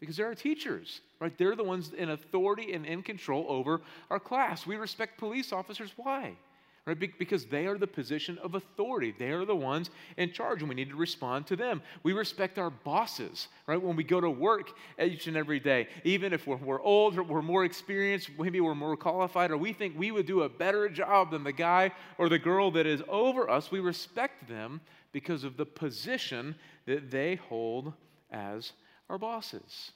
Because 0.00 0.18
they're 0.18 0.26
our 0.26 0.34
teachers, 0.34 1.00
right? 1.18 1.32
They're 1.38 1.56
the 1.56 1.64
ones 1.64 1.92
in 1.96 2.10
authority 2.10 2.74
and 2.74 2.84
in 2.84 3.02
control 3.02 3.46
over 3.48 3.80
our 4.10 4.20
class. 4.20 4.66
We 4.66 4.76
respect 4.76 5.16
police 5.16 5.50
officers. 5.50 5.92
Why? 5.96 6.36
Right? 6.86 7.18
Because 7.18 7.46
they 7.46 7.66
are 7.66 7.76
the 7.76 7.86
position 7.86 8.38
of 8.38 8.54
authority. 8.54 9.14
They 9.18 9.30
are 9.30 9.44
the 9.44 9.56
ones 9.56 9.90
in 10.16 10.32
charge, 10.32 10.60
and 10.60 10.68
we 10.68 10.74
need 10.74 10.90
to 10.90 10.96
respond 10.96 11.46
to 11.48 11.56
them. 11.56 11.82
We 12.02 12.12
respect 12.12 12.58
our 12.58 12.70
bosses, 12.70 13.48
right? 13.66 13.80
When 13.80 13.96
we 13.96 14.04
go 14.04 14.20
to 14.20 14.30
work 14.30 14.70
each 15.00 15.26
and 15.26 15.36
every 15.36 15.60
day, 15.60 15.88
even 16.04 16.32
if 16.32 16.46
we're, 16.46 16.56
we're 16.56 16.82
old 16.82 17.18
or 17.18 17.22
we're 17.22 17.42
more 17.42 17.64
experienced, 17.64 18.30
maybe 18.38 18.60
we're 18.60 18.74
more 18.74 18.96
qualified, 18.96 19.50
or 19.50 19.56
we 19.56 19.72
think 19.72 19.98
we 19.98 20.10
would 20.10 20.26
do 20.26 20.42
a 20.42 20.48
better 20.48 20.88
job 20.88 21.30
than 21.30 21.44
the 21.44 21.52
guy 21.52 21.92
or 22.18 22.28
the 22.28 22.38
girl 22.38 22.70
that 22.72 22.86
is 22.86 23.02
over 23.08 23.50
us, 23.50 23.70
we 23.70 23.80
respect 23.80 24.48
them 24.48 24.80
because 25.12 25.44
of 25.44 25.56
the 25.56 25.66
position 25.66 26.54
that 26.86 27.10
they 27.10 27.34
hold 27.34 27.92
as 28.30 28.72
our 29.08 29.18
bosses, 29.18 29.92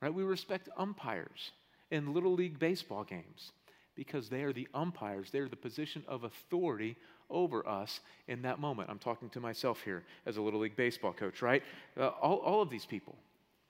right? 0.00 0.12
We 0.12 0.24
respect 0.24 0.68
umpires 0.76 1.52
in 1.90 2.12
Little 2.12 2.32
League 2.32 2.58
baseball 2.58 3.04
games 3.04 3.52
because 3.94 4.28
they 4.28 4.42
are 4.42 4.52
the 4.52 4.68
umpires. 4.74 5.30
They're 5.30 5.48
the 5.48 5.56
position 5.56 6.04
of 6.08 6.24
authority 6.24 6.96
over 7.30 7.66
us 7.66 8.00
in 8.28 8.42
that 8.42 8.58
moment. 8.60 8.90
I'm 8.90 8.98
talking 8.98 9.28
to 9.30 9.40
myself 9.40 9.82
here 9.82 10.04
as 10.26 10.36
a 10.36 10.42
Little 10.42 10.60
League 10.60 10.76
Baseball 10.76 11.12
coach, 11.12 11.42
right? 11.42 11.62
Uh, 11.98 12.08
all, 12.08 12.36
all 12.38 12.62
of 12.62 12.70
these 12.70 12.86
people, 12.86 13.16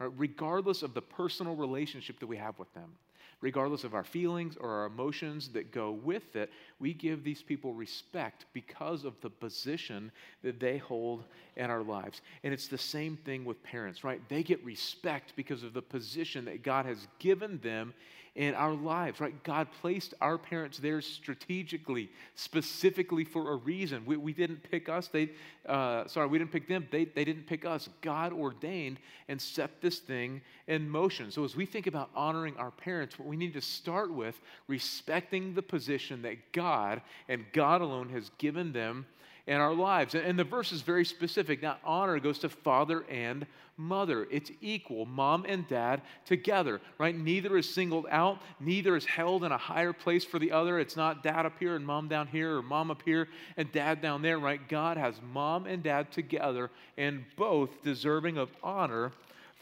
right, 0.01 0.11
regardless 0.17 0.83
of 0.83 0.95
the 0.95 1.03
personal 1.03 1.55
relationship 1.55 2.19
that 2.21 2.27
we 2.27 2.37
have 2.37 2.59
with 2.59 2.73
them, 2.75 2.91
regardless 3.41 3.85
of 3.85 3.95
our 3.95 4.05
feelings 4.05 4.57
or 4.57 4.71
our 4.71 4.87
emotions 4.87 5.49
that 5.51 5.71
go 5.71 5.93
with 5.93 6.35
it, 6.35 6.51
we 6.79 6.95
give 6.95 7.23
these 7.23 7.43
people 7.43 7.75
respect 7.75 8.47
because 8.55 9.05
of 9.05 9.21
the 9.21 9.29
position 9.29 10.11
that 10.43 10.59
they 10.59 10.79
hold 10.79 11.25
in 11.57 11.71
our 11.71 11.83
lives. 11.83 12.23
And 12.43 12.55
it's 12.55 12.69
the 12.69 12.79
same 12.79 13.19
thing 13.19 13.45
with 13.45 13.63
parents, 13.63 14.03
right? 14.03 14.21
They 14.29 14.43
get 14.43 14.65
respect 14.65 15.35
because 15.37 15.63
of 15.63 15.75
the 15.75 15.83
position 15.83 16.47
that 16.47 16.63
God 16.63 16.87
has 16.87 17.07
given 17.19 17.61
them 17.63 17.93
in 18.35 18.53
our 18.55 18.73
lives, 18.73 19.21
right? 19.21 19.43
God 19.45 19.69
placed 19.81 20.13
our 20.21 20.37
parents 20.37 20.79
there 20.79 21.01
strategically, 21.01 22.11
specifically 22.35 23.25
for 23.25 23.53
a 23.53 23.57
reason. 23.57 24.05
We, 24.05 24.17
we 24.17 24.33
didn't 24.33 24.69
pick 24.69 24.89
us. 24.89 25.07
They, 25.07 25.31
uh, 25.67 26.09
sorry, 26.09 26.27
we 26.27 26.39
didn't 26.39 26.51
pick 26.51 26.67
them. 26.67 26.89
They, 26.91 27.05
they 27.05 27.25
didn't 27.25 27.47
pick 27.47 27.65
us. 27.65 27.89
God 28.01 28.33
ordained 28.33 28.99
and 29.29 29.41
set 29.41 29.81
this 29.81 30.01
thing 30.01 30.43
in 30.67 30.89
motion. 30.89 31.31
So 31.31 31.45
as 31.45 31.55
we 31.55 31.65
think 31.65 31.87
about 31.87 32.11
honoring 32.17 32.57
our 32.57 32.73
parents, 32.73 33.21
what 33.21 33.29
we 33.29 33.37
need 33.37 33.55
to 33.55 33.61
start 33.61 34.13
with 34.13 34.41
respecting 34.67 35.55
the 35.55 35.63
position 35.63 36.23
that 36.23 36.53
God 36.53 37.03
and 37.29 37.45
God 37.53 37.83
alone 37.83 38.09
has 38.09 38.31
given 38.39 38.73
them 38.73 39.07
in 39.47 39.57
our 39.57 39.75
lives. 39.75 40.15
And 40.15 40.39
the 40.39 40.45
verse 40.45 40.73
is 40.73 40.83
very 40.83 41.05
specific. 41.05 41.63
Now, 41.63 41.77
honor 41.85 42.19
goes 42.19 42.39
to 42.41 42.49
father 42.49 43.05
and 43.11 43.47
mother. 43.77 44.27
It's 44.31 44.51
equal, 44.61 45.05
mom 45.05 45.45
and 45.49 45.67
dad 45.67 46.03
together, 46.25 46.81
right? 46.99 47.17
Neither 47.17 47.57
is 47.57 47.69
singled 47.69 48.07
out, 48.11 48.41
neither 48.61 48.97
is 48.97 49.05
held 49.05 49.45
in 49.45 49.53
a 49.53 49.59
higher 49.59 49.93
place 49.93 50.25
for 50.25 50.39
the 50.39 50.53
other. 50.53 50.79
It's 50.79 50.97
not 50.97 51.23
dad 51.23 51.45
up 51.45 51.59
here 51.59 51.75
and 51.75 51.85
mom 51.85 52.09
down 52.09 52.29
here, 52.29 52.59
or 52.59 52.63
mom 52.63 52.91
up 52.91 53.03
here 53.05 53.29
and 53.57 53.71
dad 53.73 54.01
down 54.01 54.23
there, 54.23 54.39
right? 54.39 54.67
God 54.69 54.97
has 54.97 55.17
mom 55.33 55.67
and 55.67 55.83
dad 55.83 56.13
together, 56.13 56.71
and 56.97 57.25
both 57.37 57.83
deserving 57.83 58.39
of 58.39 58.51
honor 58.63 59.13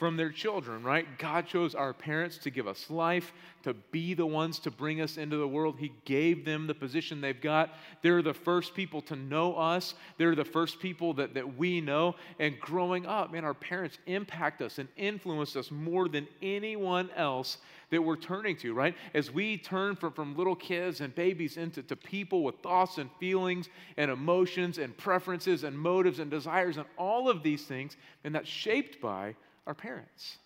from 0.03 0.17
their 0.17 0.31
children, 0.31 0.83
right? 0.83 1.07
God 1.17 1.47
chose 1.47 1.77
our 1.77 1.93
parents 1.93 2.37
to 2.39 2.51
give 2.51 2.67
us 2.67 2.91
life, 2.91 3.33
to 3.63 3.73
be 3.93 4.15
the 4.15 4.27
ones 4.27 4.59
to 4.59 4.71
bring 4.73 5.01
us 5.01 5.17
into 5.17 5.37
the 5.37 5.47
world. 5.47 5.77
He 5.79 5.93
gave 6.05 6.45
them 6.45 6.67
the 6.67 6.75
position 6.75 7.21
they've 7.21 7.41
got. 7.41 7.73
They're 8.03 8.21
the 8.21 8.35
first 8.35 8.75
people 8.75 9.01
to 9.03 9.15
know 9.15 9.55
us, 9.55 9.95
they're 10.19 10.35
the 10.35 10.45
first 10.45 10.81
people 10.81 11.15
that, 11.15 11.35
that 11.35 11.57
we 11.57 11.81
know. 11.81 12.17
And 12.41 12.59
growing 12.59 13.07
up, 13.07 13.31
man, 13.31 13.45
our 13.45 13.55
parents 13.55 13.99
impact 14.07 14.61
us 14.61 14.81
and 14.81 14.89
influence 14.97 15.55
us 15.55 15.71
more 15.71 16.09
than 16.09 16.27
anyone 16.43 17.09
else 17.15 17.59
that 17.91 18.03
we're 18.03 18.17
turning 18.17 18.57
to, 18.57 18.75
right? 18.75 18.97
As 19.15 19.31
we 19.31 19.57
turn 19.57 19.95
from, 19.95 20.15
from 20.15 20.37
little 20.37 20.57
kids 20.57 21.01
and 21.01 21.15
babies 21.15 21.59
into 21.59 21.81
to 21.85 21.95
people 21.95 22.43
with 22.43 22.57
thoughts 22.57 22.99
and 22.99 23.09
feelings 23.21 23.69
and 23.97 24.11
emotions 24.11 24.79
and 24.79 24.97
preferences 24.97 25.63
and 25.63 25.79
motives 25.79 26.19
and 26.19 26.29
desires 26.29 26.77
and 26.77 26.87
all 26.99 27.31
of 27.31 27.45
these 27.45 27.67
things, 27.67 27.97
and 28.25 28.35
that's 28.35 28.49
shaped 28.49 29.01
by 29.01 29.37
our 29.67 29.75
parents 29.75 30.39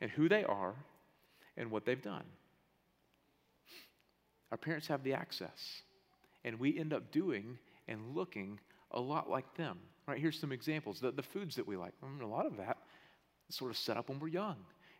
and 0.00 0.10
who 0.10 0.28
they 0.28 0.44
are 0.44 0.74
and 1.56 1.70
what 1.70 1.84
they've 1.84 2.02
done. 2.02 2.24
Our 4.50 4.56
parents 4.56 4.88
have 4.88 5.04
the 5.04 5.14
access, 5.14 5.82
and 6.44 6.58
we 6.58 6.78
end 6.78 6.92
up 6.92 7.12
doing 7.12 7.58
and 7.86 8.14
looking 8.14 8.58
a 8.90 9.00
lot 9.00 9.30
like 9.30 9.54
them. 9.56 9.78
Right, 10.08 10.18
here's 10.18 10.38
some 10.38 10.50
examples. 10.50 10.98
The, 11.00 11.12
the 11.12 11.22
foods 11.22 11.54
that 11.56 11.66
we 11.66 11.76
like, 11.76 11.92
I 12.02 12.06
mean, 12.06 12.22
a 12.22 12.28
lot 12.28 12.46
of 12.46 12.56
that 12.56 12.78
is 13.48 13.54
sort 13.54 13.70
of 13.70 13.76
set 13.76 13.96
up 13.96 14.08
when 14.08 14.18
we're 14.18 14.28
young, 14.28 14.56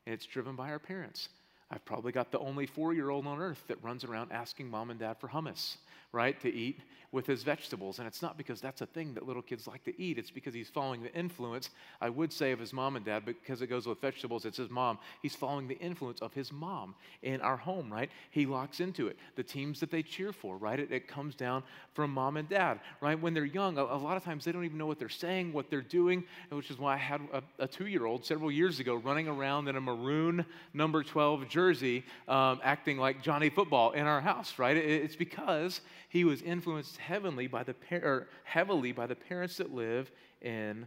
and 0.07 0.15
it's 0.15 0.27
driven 0.27 0.55
by 0.55 0.71
our 0.71 0.79
parents. 0.79 1.29
I've 1.71 1.85
probably 1.85 2.13
got 2.13 2.31
the 2.31 2.39
only 2.39 2.67
four 2.67 2.93
year 2.93 3.11
old 3.11 3.27
on 3.27 3.41
earth 3.41 3.63
that 3.69 3.83
runs 3.83 4.05
around 4.05 4.33
asking 4.33 4.69
mom 4.71 4.91
and 4.91 5.01
dad 5.01 5.17
for 5.21 5.29
hummus, 5.29 5.77
right, 6.13 6.39
to 6.41 6.53
eat 6.53 6.81
with 7.13 7.27
his 7.27 7.43
vegetables. 7.43 7.99
And 7.99 8.07
it's 8.07 8.23
not 8.23 8.37
because 8.37 8.61
that's 8.61 8.83
a 8.83 8.87
thing 8.87 9.15
that 9.15 9.27
little 9.27 9.43
kids 9.43 9.67
like 9.67 9.83
to 9.85 10.01
eat, 10.01 10.19
it's 10.19 10.31
because 10.31 10.55
he's 10.55 10.69
following 10.69 11.03
the 11.03 11.13
influence, 11.13 11.71
I 12.01 12.09
would 12.09 12.33
say, 12.33 12.53
of 12.53 12.61
his 12.61 12.73
mom 12.73 12.97
and 12.97 13.05
dad, 13.05 13.25
because 13.25 13.63
it 13.63 13.67
goes 13.67 13.87
with 13.87 14.01
vegetables, 14.01 14.45
it's 14.45 14.59
his 14.59 14.71
mom. 14.71 14.99
He's 15.23 15.35
following 15.35 15.67
the 15.67 15.79
influence 15.79 16.21
of 16.21 16.33
his 16.33 16.53
mom 16.53 16.95
in 17.23 17.41
our 17.41 17.57
home, 17.57 17.93
right? 17.93 18.11
He 18.31 18.47
locks 18.47 18.81
into 18.81 19.09
it. 19.09 19.17
The 19.35 19.43
teams 19.43 19.81
that 19.81 19.91
they 19.91 20.03
cheer 20.03 20.33
for, 20.33 20.57
right? 20.57 20.79
It, 20.79 20.93
it 20.93 21.09
comes 21.09 21.35
down 21.35 21.65
from 21.95 22.13
mom 22.13 22.37
and 22.37 22.49
dad, 22.49 22.81
right? 23.01 23.21
When 23.21 23.35
they're 23.35 23.45
young, 23.45 23.79
a, 23.79 23.83
a, 23.83 23.99
lot 24.01 24.17
of 24.17 24.25
times 24.25 24.45
they 24.45 24.53
don't 24.53 24.65
even 24.65 24.79
know 24.79 24.87
what 24.87 24.99
they're 24.99 25.09
saying, 25.09 25.53
what 25.53 25.69
they're 25.69 25.81
doing, 25.81 26.25
which 26.51 26.71
is 26.71 26.79
why 26.79 26.95
I 26.95 26.99
had 26.99 27.21
a, 27.33 27.43
a 27.59 27.67
two 27.67 27.87
year 27.87 28.07
old 28.07 28.25
several 28.25 28.53
years 28.53 28.79
ago 28.79 28.95
running 28.95 29.27
around 29.27 29.69
in 29.69 29.77
a 29.77 29.81
maroon 29.81 30.45
number 30.75 31.03
12 31.03 31.49
jersey, 31.49 32.05
um, 32.29 32.61
acting 32.63 32.99
like 32.99 33.23
Johnny 33.23 33.51
Football 33.51 33.93
in 33.93 34.07
our 34.07 34.21
house, 34.21 34.59
right? 34.59 34.77
It, 34.77 34.85
it's 35.03 35.17
because 35.17 35.81
he 36.11 36.25
was 36.25 36.43
influenced 36.43 36.99
heavily 36.99 37.47
by 37.47 37.63
the 37.63 37.73
par- 37.73 38.27
heavily 38.43 38.91
by 38.91 39.07
the 39.07 39.15
parents 39.15 39.57
that 39.59 39.73
live 39.73 40.11
in 40.43 40.87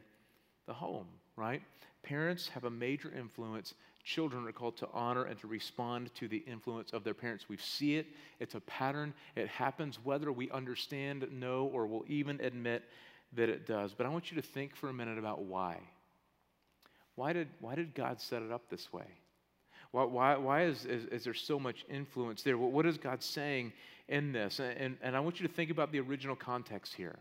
the 0.67 0.73
home, 0.73 1.07
right? 1.37 1.61
Parents 2.03 2.49
have 2.49 2.65
a 2.65 2.69
major 2.69 3.09
influence. 3.17 3.73
Children 4.03 4.45
are 4.45 4.51
called 4.51 4.75
to 4.77 4.87
honor 4.93 5.23
and 5.23 5.39
to 5.39 5.47
respond 5.47 6.13
to 6.15 6.27
the 6.27 6.39
influence 6.39 6.91
of 6.91 7.05
their 7.05 7.13
parents. 7.13 7.47
We 7.47 7.55
see 7.55 7.95
it, 7.95 8.07
it's 8.41 8.55
a 8.55 8.59
pattern. 8.59 9.13
It 9.37 9.47
happens 9.47 9.97
whether 10.03 10.29
we 10.29 10.51
understand, 10.51 11.25
know, 11.31 11.71
or 11.73 11.87
will 11.87 12.03
even 12.07 12.41
admit 12.41 12.83
that 13.31 13.47
it 13.47 13.65
does. 13.65 13.93
But 13.93 14.05
I 14.05 14.09
want 14.09 14.29
you 14.29 14.35
to 14.41 14.45
think 14.45 14.75
for 14.75 14.89
a 14.89 14.93
minute 14.93 15.17
about 15.17 15.43
why. 15.43 15.79
Why 17.15 17.31
did, 17.31 17.47
why 17.61 17.75
did 17.75 17.95
God 17.95 18.19
set 18.19 18.41
it 18.41 18.51
up 18.51 18.69
this 18.69 18.91
way? 18.91 19.07
Why, 19.93 20.03
why, 20.03 20.35
why 20.37 20.63
is, 20.65 20.85
is, 20.85 21.05
is 21.05 21.23
there 21.23 21.35
so 21.35 21.59
much 21.59 21.85
influence 21.87 22.41
there? 22.41 22.57
What, 22.57 22.85
is 22.85 22.97
God 22.97 23.23
saying 23.23 23.71
in 24.07 24.31
this. 24.31 24.59
And, 24.59 24.97
and 25.01 25.15
I 25.15 25.19
want 25.19 25.39
you 25.39 25.47
to 25.47 25.53
think 25.53 25.69
about 25.71 25.91
the 25.91 25.99
original 25.99 26.35
context 26.35 26.93
here. 26.93 27.19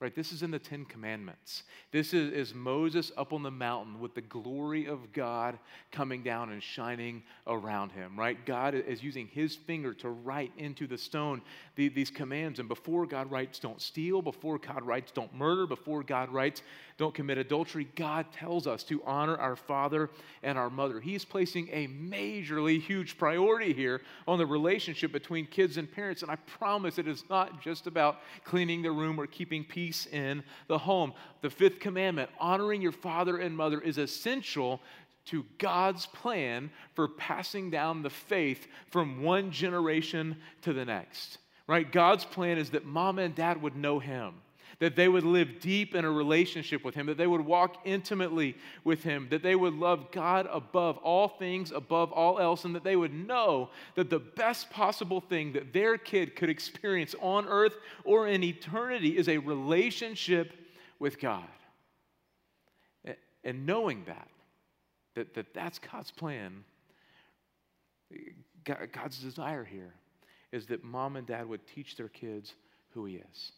Right, 0.00 0.14
this 0.14 0.32
is 0.32 0.42
in 0.42 0.50
the 0.50 0.58
Ten 0.58 0.84
Commandments. 0.84 1.62
This 1.92 2.12
is, 2.12 2.32
is 2.32 2.52
Moses 2.52 3.12
up 3.16 3.32
on 3.32 3.42
the 3.44 3.50
mountain 3.50 4.00
with 4.00 4.14
the 4.14 4.20
glory 4.20 4.86
of 4.86 5.12
God 5.12 5.56
coming 5.92 6.22
down 6.22 6.50
and 6.50 6.60
shining 6.60 7.22
around 7.46 7.92
him. 7.92 8.18
Right, 8.18 8.44
God 8.44 8.74
is 8.74 9.04
using 9.04 9.28
his 9.28 9.54
finger 9.54 9.94
to 9.94 10.10
write 10.10 10.52
into 10.58 10.88
the 10.88 10.98
stone 10.98 11.40
the, 11.76 11.88
these 11.88 12.10
commands. 12.10 12.58
And 12.58 12.68
before 12.68 13.06
God 13.06 13.30
writes, 13.30 13.60
don't 13.60 13.80
steal. 13.80 14.20
Before 14.20 14.58
God 14.58 14.82
writes, 14.82 15.12
don't 15.12 15.32
murder. 15.32 15.66
Before 15.66 16.02
God 16.02 16.28
writes, 16.28 16.62
don't 16.96 17.14
commit 17.14 17.38
adultery. 17.38 17.88
God 17.96 18.26
tells 18.32 18.66
us 18.66 18.82
to 18.84 19.02
honor 19.04 19.36
our 19.36 19.56
father 19.56 20.10
and 20.42 20.58
our 20.58 20.70
mother. 20.70 21.00
He's 21.00 21.24
placing 21.24 21.68
a 21.72 21.86
majorly 21.88 22.80
huge 22.80 23.16
priority 23.16 23.72
here 23.72 24.02
on 24.28 24.38
the 24.38 24.46
relationship 24.46 25.12
between 25.12 25.46
kids 25.46 25.76
and 25.76 25.90
parents. 25.90 26.22
And 26.22 26.30
I 26.30 26.36
promise 26.36 26.98
it 26.98 27.08
is 27.08 27.24
not 27.30 27.62
just 27.62 27.86
about 27.86 28.18
cleaning 28.44 28.82
the 28.82 28.92
room 28.92 29.18
or 29.18 29.26
keeping 29.26 29.64
peace 29.64 29.93
in 30.06 30.42
the 30.68 30.78
home. 30.78 31.12
The 31.40 31.50
fifth 31.50 31.80
commandment, 31.80 32.30
honoring 32.38 32.82
your 32.82 32.92
father 32.92 33.38
and 33.38 33.56
mother, 33.56 33.80
is 33.80 33.98
essential 33.98 34.80
to 35.26 35.44
God's 35.58 36.06
plan 36.06 36.70
for 36.94 37.08
passing 37.08 37.70
down 37.70 38.02
the 38.02 38.10
faith 38.10 38.66
from 38.90 39.22
one 39.22 39.50
generation 39.50 40.36
to 40.62 40.72
the 40.72 40.84
next. 40.84 41.38
Right? 41.66 41.90
God's 41.90 42.24
plan 42.24 42.58
is 42.58 42.70
that 42.70 42.84
mom 42.84 43.18
and 43.18 43.34
dad 43.34 43.62
would 43.62 43.76
know 43.76 43.98
him 43.98 44.34
that 44.84 44.96
they 44.96 45.08
would 45.08 45.24
live 45.24 45.60
deep 45.60 45.94
in 45.94 46.04
a 46.04 46.10
relationship 46.10 46.84
with 46.84 46.94
Him, 46.94 47.06
that 47.06 47.16
they 47.16 47.26
would 47.26 47.40
walk 47.40 47.78
intimately 47.86 48.54
with 48.84 49.02
Him, 49.02 49.28
that 49.30 49.42
they 49.42 49.54
would 49.54 49.72
love 49.72 50.12
God 50.12 50.46
above 50.52 50.98
all 50.98 51.26
things, 51.26 51.72
above 51.72 52.12
all 52.12 52.38
else, 52.38 52.66
and 52.66 52.74
that 52.74 52.84
they 52.84 52.94
would 52.94 53.14
know 53.14 53.70
that 53.94 54.10
the 54.10 54.18
best 54.18 54.68
possible 54.68 55.22
thing 55.22 55.54
that 55.54 55.72
their 55.72 55.96
kid 55.96 56.36
could 56.36 56.50
experience 56.50 57.14
on 57.22 57.48
earth 57.48 57.78
or 58.04 58.28
in 58.28 58.44
eternity 58.44 59.16
is 59.16 59.26
a 59.26 59.38
relationship 59.38 60.52
with 60.98 61.18
God. 61.18 61.48
And 63.42 63.64
knowing 63.64 64.04
that, 64.04 64.28
that, 65.14 65.32
that 65.32 65.54
that's 65.54 65.78
God's 65.78 66.10
plan, 66.10 66.62
God's 68.64 69.18
desire 69.18 69.64
here 69.64 69.94
is 70.52 70.66
that 70.66 70.84
mom 70.84 71.16
and 71.16 71.26
dad 71.26 71.48
would 71.48 71.66
teach 71.66 71.96
their 71.96 72.10
kids 72.10 72.52
who 72.90 73.06
He 73.06 73.14
is 73.14 73.52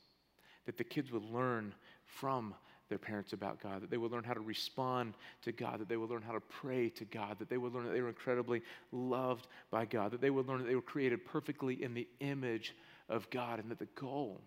that 0.66 0.76
the 0.76 0.84
kids 0.84 1.10
would 1.10 1.24
learn 1.24 1.74
from 2.04 2.54
their 2.88 2.98
parents 2.98 3.32
about 3.32 3.60
God, 3.60 3.82
that 3.82 3.90
they 3.90 3.96
would 3.96 4.12
learn 4.12 4.22
how 4.22 4.34
to 4.34 4.40
respond 4.40 5.14
to 5.42 5.52
God, 5.52 5.80
that 5.80 5.88
they 5.88 5.96
would 5.96 6.10
learn 6.10 6.22
how 6.22 6.32
to 6.32 6.40
pray 6.40 6.88
to 6.90 7.04
God, 7.04 7.38
that 7.38 7.48
they 7.48 7.58
would 7.58 7.74
learn 7.74 7.84
that 7.84 7.92
they 7.92 8.00
were 8.00 8.08
incredibly 8.08 8.62
loved 8.92 9.48
by 9.70 9.84
God, 9.84 10.12
that 10.12 10.20
they 10.20 10.30
would 10.30 10.46
learn 10.46 10.58
that 10.58 10.68
they 10.68 10.76
were 10.76 10.82
created 10.82 11.24
perfectly 11.24 11.82
in 11.82 11.94
the 11.94 12.06
image 12.20 12.76
of 13.08 13.28
God, 13.30 13.58
and 13.58 13.70
that 13.70 13.78
the 13.78 13.88
goal 13.96 14.40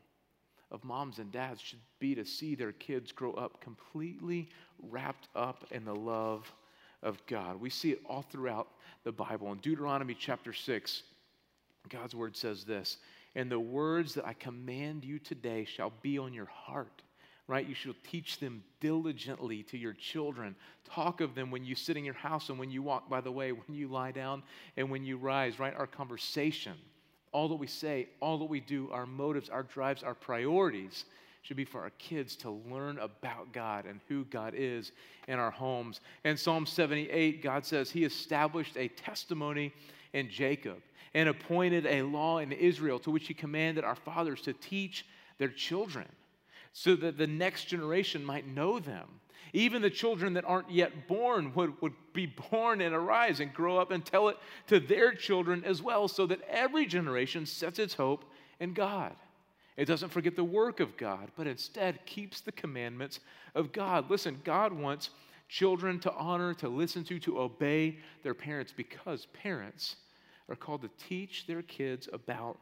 of 0.71 0.83
moms 0.83 1.19
and 1.19 1.31
dads 1.31 1.59
should 1.59 1.79
be 1.99 2.15
to 2.15 2.23
see 2.23 2.55
their 2.55 2.71
kids 2.71 3.11
grow 3.11 3.33
up 3.33 3.59
completely 3.59 4.49
wrapped 4.89 5.27
up 5.35 5.65
in 5.71 5.83
the 5.83 5.95
love 5.95 6.51
of 7.01 7.25
God. 7.25 7.59
We 7.59 7.69
see 7.69 7.91
it 7.91 8.01
all 8.05 8.21
throughout 8.21 8.67
the 9.03 9.11
Bible. 9.11 9.51
In 9.51 9.57
Deuteronomy 9.59 10.15
chapter 10.17 10.53
6, 10.53 11.03
God's 11.89 12.13
word 12.13 12.35
says 12.35 12.63
this 12.63 12.97
and 13.35 13.51
the 13.51 13.59
words 13.59 14.13
that 14.15 14.25
I 14.25 14.33
command 14.33 15.03
you 15.05 15.19
today 15.19 15.65
shall 15.65 15.93
be 16.01 16.17
on 16.17 16.33
your 16.33 16.47
heart. 16.47 17.01
Right? 17.47 17.67
You 17.67 17.73
shall 17.73 17.95
teach 18.11 18.39
them 18.39 18.63
diligently 18.79 19.63
to 19.63 19.77
your 19.77 19.93
children. 19.93 20.55
Talk 20.87 21.19
of 21.19 21.33
them 21.33 21.49
when 21.49 21.65
you 21.65 21.73
sit 21.73 21.97
in 21.97 22.05
your 22.05 22.13
house 22.13 22.49
and 22.49 22.59
when 22.59 22.69
you 22.69 22.83
walk 22.83 23.09
by 23.09 23.21
the 23.21 23.31
way, 23.31 23.51
when 23.51 23.75
you 23.75 23.87
lie 23.87 24.11
down 24.11 24.43
and 24.77 24.91
when 24.91 25.03
you 25.03 25.17
rise. 25.17 25.57
Right? 25.57 25.73
Our 25.75 25.87
conversation, 25.87 26.73
all 27.31 27.49
that 27.49 27.55
we 27.55 27.65
say, 27.65 28.09
all 28.19 28.37
that 28.37 28.45
we 28.45 28.59
do, 28.59 28.91
our 28.91 29.07
motives, 29.07 29.49
our 29.49 29.63
drives, 29.63 30.03
our 30.03 30.13
priorities 30.13 31.05
should 31.41 31.57
be 31.57 31.65
for 31.65 31.81
our 31.81 31.91
kids 31.91 32.35
to 32.35 32.51
learn 32.69 32.99
about 32.99 33.51
God 33.51 33.85
and 33.85 33.99
who 34.07 34.25
God 34.25 34.53
is 34.55 34.91
in 35.27 35.39
our 35.39 35.51
homes. 35.51 36.01
In 36.25 36.37
Psalm 36.37 36.65
78, 36.65 37.41
God 37.41 37.65
says 37.65 37.89
He 37.89 38.03
established 38.03 38.77
a 38.77 38.89
testimony 38.89 39.73
in 40.13 40.29
Jacob 40.29 40.77
and 41.13 41.29
appointed 41.29 41.85
a 41.85 42.03
law 42.03 42.39
in 42.39 42.51
Israel 42.51 42.99
to 42.99 43.11
which 43.11 43.27
he 43.27 43.33
commanded 43.33 43.83
our 43.83 43.95
fathers 43.95 44.41
to 44.41 44.53
teach 44.53 45.05
their 45.37 45.49
children 45.49 46.05
so 46.73 46.95
that 46.95 47.17
the 47.17 47.27
next 47.27 47.65
generation 47.65 48.23
might 48.23 48.47
know 48.47 48.79
them. 48.79 49.07
Even 49.53 49.81
the 49.81 49.89
children 49.89 50.33
that 50.33 50.45
aren't 50.45 50.69
yet 50.69 51.07
born 51.07 51.51
would, 51.55 51.81
would 51.81 51.93
be 52.13 52.27
born 52.27 52.81
and 52.81 52.93
arise 52.93 53.39
and 53.39 53.53
grow 53.53 53.77
up 53.77 53.89
and 53.89 54.05
tell 54.05 54.27
it 54.27 54.37
to 54.67 54.79
their 54.79 55.13
children 55.13 55.63
as 55.65 55.81
well, 55.81 56.07
so 56.07 56.27
that 56.27 56.41
every 56.47 56.85
generation 56.85 57.45
sets 57.45 57.79
its 57.79 57.95
hope 57.95 58.25
in 58.59 58.73
God. 58.73 59.15
It 59.75 59.85
doesn't 59.85 60.09
forget 60.09 60.35
the 60.35 60.43
work 60.43 60.79
of 60.79 60.97
God, 60.97 61.31
but 61.35 61.47
instead 61.47 62.05
keeps 62.05 62.41
the 62.41 62.51
commandments 62.51 63.21
of 63.55 63.71
God. 63.71 64.09
Listen, 64.11 64.39
God 64.43 64.73
wants 64.73 65.09
children 65.47 65.99
to 66.01 66.13
honor, 66.13 66.53
to 66.55 66.69
listen 66.69 67.03
to, 67.05 67.17
to 67.19 67.39
obey 67.39 67.97
their 68.21 68.35
parents 68.35 68.73
because 68.75 69.25
parents 69.27 69.95
are 70.49 70.55
called 70.55 70.81
to 70.81 70.89
teach 71.07 71.45
their 71.47 71.61
kids 71.61 72.09
about 72.11 72.57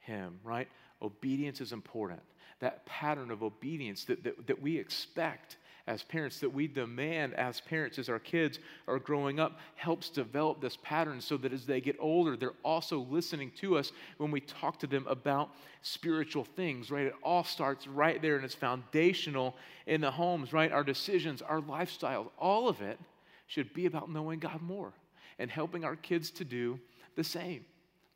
Him, 0.00 0.38
right? 0.44 0.68
Obedience 1.00 1.60
is 1.60 1.72
important. 1.72 2.20
That 2.60 2.86
pattern 2.86 3.30
of 3.30 3.42
obedience 3.42 4.04
that, 4.04 4.22
that, 4.24 4.46
that 4.46 4.62
we 4.62 4.78
expect 4.78 5.56
as 5.86 6.02
parents, 6.02 6.38
that 6.38 6.52
we 6.52 6.68
demand 6.68 7.34
as 7.34 7.60
parents 7.60 7.98
as 7.98 8.08
our 8.08 8.18
kids 8.18 8.60
are 8.86 8.98
growing 8.98 9.40
up, 9.40 9.58
helps 9.74 10.10
develop 10.10 10.60
this 10.60 10.76
pattern 10.82 11.20
so 11.20 11.36
that 11.36 11.52
as 11.52 11.66
they 11.66 11.80
get 11.80 11.96
older, 11.98 12.36
they're 12.36 12.52
also 12.64 13.00
listening 13.10 13.50
to 13.58 13.76
us 13.76 13.90
when 14.18 14.30
we 14.30 14.40
talk 14.40 14.78
to 14.78 14.86
them 14.86 15.04
about 15.08 15.50
spiritual 15.82 16.44
things, 16.44 16.90
right? 16.90 17.06
It 17.06 17.14
all 17.22 17.42
starts 17.42 17.88
right 17.88 18.22
there 18.22 18.36
and 18.36 18.44
it's 18.44 18.54
foundational 18.54 19.56
in 19.86 20.00
the 20.00 20.10
homes, 20.10 20.52
right? 20.52 20.70
Our 20.70 20.84
decisions, 20.84 21.42
our 21.42 21.60
lifestyles, 21.60 22.28
all 22.38 22.68
of 22.68 22.80
it 22.80 23.00
should 23.48 23.74
be 23.74 23.86
about 23.86 24.08
knowing 24.10 24.38
God 24.38 24.62
more 24.62 24.92
and 25.38 25.50
helping 25.50 25.84
our 25.84 25.96
kids 25.96 26.30
to 26.32 26.44
do 26.44 26.78
the 27.16 27.24
same. 27.24 27.64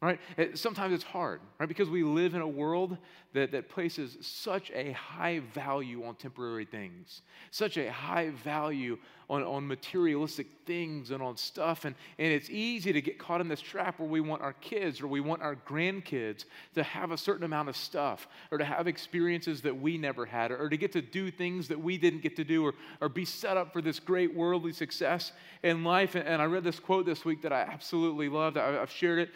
Right? 0.02 0.18
Sometimes 0.54 0.92
it's 0.92 1.04
hard, 1.04 1.40
right? 1.58 1.68
Because 1.68 1.88
we 1.88 2.02
live 2.02 2.34
in 2.34 2.42
a 2.42 2.48
world 2.48 2.98
that, 3.32 3.52
that 3.52 3.68
places 3.68 4.16
such 4.20 4.70
a 4.72 4.92
high 4.92 5.40
value 5.54 6.04
on 6.04 6.14
temporary 6.16 6.64
things, 6.64 7.22
such 7.50 7.76
a 7.76 7.90
high 7.90 8.30
value 8.30 8.98
on, 9.28 9.42
on 9.42 9.66
materialistic 9.66 10.46
things 10.66 11.10
and 11.10 11.22
on 11.22 11.36
stuff. 11.36 11.84
And, 11.84 11.94
and 12.18 12.32
it's 12.32 12.48
easy 12.48 12.92
to 12.92 13.00
get 13.00 13.18
caught 13.18 13.40
in 13.40 13.48
this 13.48 13.60
trap 13.60 13.98
where 13.98 14.08
we 14.08 14.20
want 14.20 14.42
our 14.42 14.52
kids 14.54 15.00
or 15.00 15.08
we 15.08 15.20
want 15.20 15.42
our 15.42 15.56
grandkids 15.56 16.44
to 16.74 16.82
have 16.82 17.10
a 17.10 17.18
certain 17.18 17.44
amount 17.44 17.68
of 17.68 17.76
stuff 17.76 18.28
or 18.50 18.58
to 18.58 18.64
have 18.64 18.86
experiences 18.86 19.62
that 19.62 19.80
we 19.80 19.98
never 19.98 20.26
had 20.26 20.50
or, 20.50 20.64
or 20.64 20.68
to 20.68 20.76
get 20.76 20.92
to 20.92 21.02
do 21.02 21.30
things 21.30 21.68
that 21.68 21.80
we 21.80 21.98
didn't 21.98 22.22
get 22.22 22.36
to 22.36 22.44
do 22.44 22.64
or, 22.64 22.74
or 23.00 23.08
be 23.08 23.24
set 23.24 23.56
up 23.56 23.72
for 23.72 23.82
this 23.82 23.98
great 23.98 24.34
worldly 24.34 24.72
success 24.72 25.32
in 25.62 25.82
life. 25.82 26.14
And, 26.14 26.26
and 26.26 26.40
I 26.40 26.44
read 26.44 26.64
this 26.64 26.78
quote 26.78 27.06
this 27.06 27.24
week 27.24 27.42
that 27.42 27.52
I 27.52 27.62
absolutely 27.62 28.28
loved. 28.28 28.56
I, 28.56 28.72
have 28.72 28.90
shared 28.90 29.18
it 29.18 29.30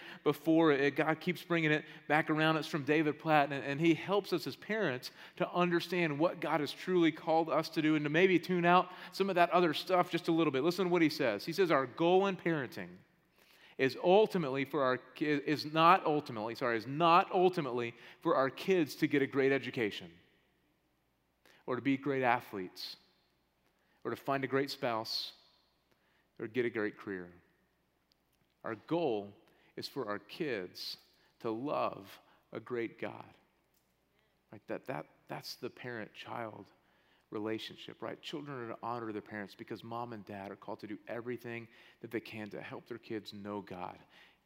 It, 0.58 0.96
God 0.96 1.20
keeps 1.20 1.42
bringing 1.42 1.70
it 1.70 1.84
back 2.08 2.30
around. 2.30 2.56
It's 2.56 2.68
from 2.68 2.84
David 2.84 3.18
Platt. 3.18 3.52
And, 3.52 3.64
and 3.64 3.80
he 3.80 3.94
helps 3.94 4.32
us 4.32 4.46
as 4.46 4.56
parents 4.56 5.10
to 5.36 5.50
understand 5.52 6.18
what 6.18 6.40
God 6.40 6.60
has 6.60 6.72
truly 6.72 7.12
called 7.12 7.48
us 7.48 7.68
to 7.70 7.82
do 7.82 7.96
and 7.96 8.04
to 8.04 8.10
maybe 8.10 8.38
tune 8.38 8.64
out 8.64 8.88
some 9.12 9.28
of 9.28 9.36
that 9.36 9.50
other 9.50 9.74
stuff 9.74 10.10
just 10.10 10.28
a 10.28 10.32
little 10.32 10.52
bit. 10.52 10.62
Listen 10.62 10.86
to 10.86 10.90
what 10.90 11.02
he 11.02 11.08
says. 11.08 11.44
He 11.44 11.52
says, 11.52 11.70
Our 11.70 11.86
goal 11.86 12.26
in 12.26 12.36
parenting 12.36 12.88
is 13.80 13.96
ultimately 14.04 14.66
for 14.66 14.82
our 14.82 15.00
is 15.18 15.64
not 15.72 16.04
ultimately 16.04 16.54
sorry 16.54 16.76
is 16.76 16.86
not 16.86 17.26
ultimately 17.32 17.94
for 18.20 18.36
our 18.36 18.50
kids 18.50 18.94
to 18.94 19.06
get 19.06 19.22
a 19.22 19.26
great 19.26 19.52
education 19.52 20.06
or 21.66 21.76
to 21.76 21.82
be 21.82 21.96
great 21.96 22.22
athletes 22.22 22.96
or 24.04 24.10
to 24.10 24.16
find 24.18 24.44
a 24.44 24.46
great 24.46 24.70
spouse 24.70 25.32
or 26.38 26.46
get 26.46 26.66
a 26.66 26.70
great 26.70 26.98
career 26.98 27.26
our 28.64 28.74
goal 28.86 29.32
is 29.80 29.88
for 29.88 30.08
our 30.08 30.20
kids 30.20 30.96
to 31.40 31.50
love 31.50 32.06
a 32.52 32.60
great 32.60 33.00
god 33.00 33.34
right 34.52 34.62
that, 34.68 34.86
that 34.86 35.06
that's 35.28 35.54
the 35.56 35.70
parent 35.70 36.10
child 36.14 36.66
relationship, 37.30 38.02
right? 38.02 38.20
Children 38.20 38.64
are 38.64 38.68
to 38.68 38.78
honor 38.82 39.12
their 39.12 39.22
parents 39.22 39.54
because 39.56 39.84
mom 39.84 40.12
and 40.12 40.24
dad 40.26 40.50
are 40.50 40.56
called 40.56 40.80
to 40.80 40.86
do 40.86 40.98
everything 41.08 41.68
that 42.00 42.10
they 42.10 42.20
can 42.20 42.50
to 42.50 42.60
help 42.60 42.86
their 42.88 42.98
kids 42.98 43.32
know 43.32 43.60
God. 43.60 43.96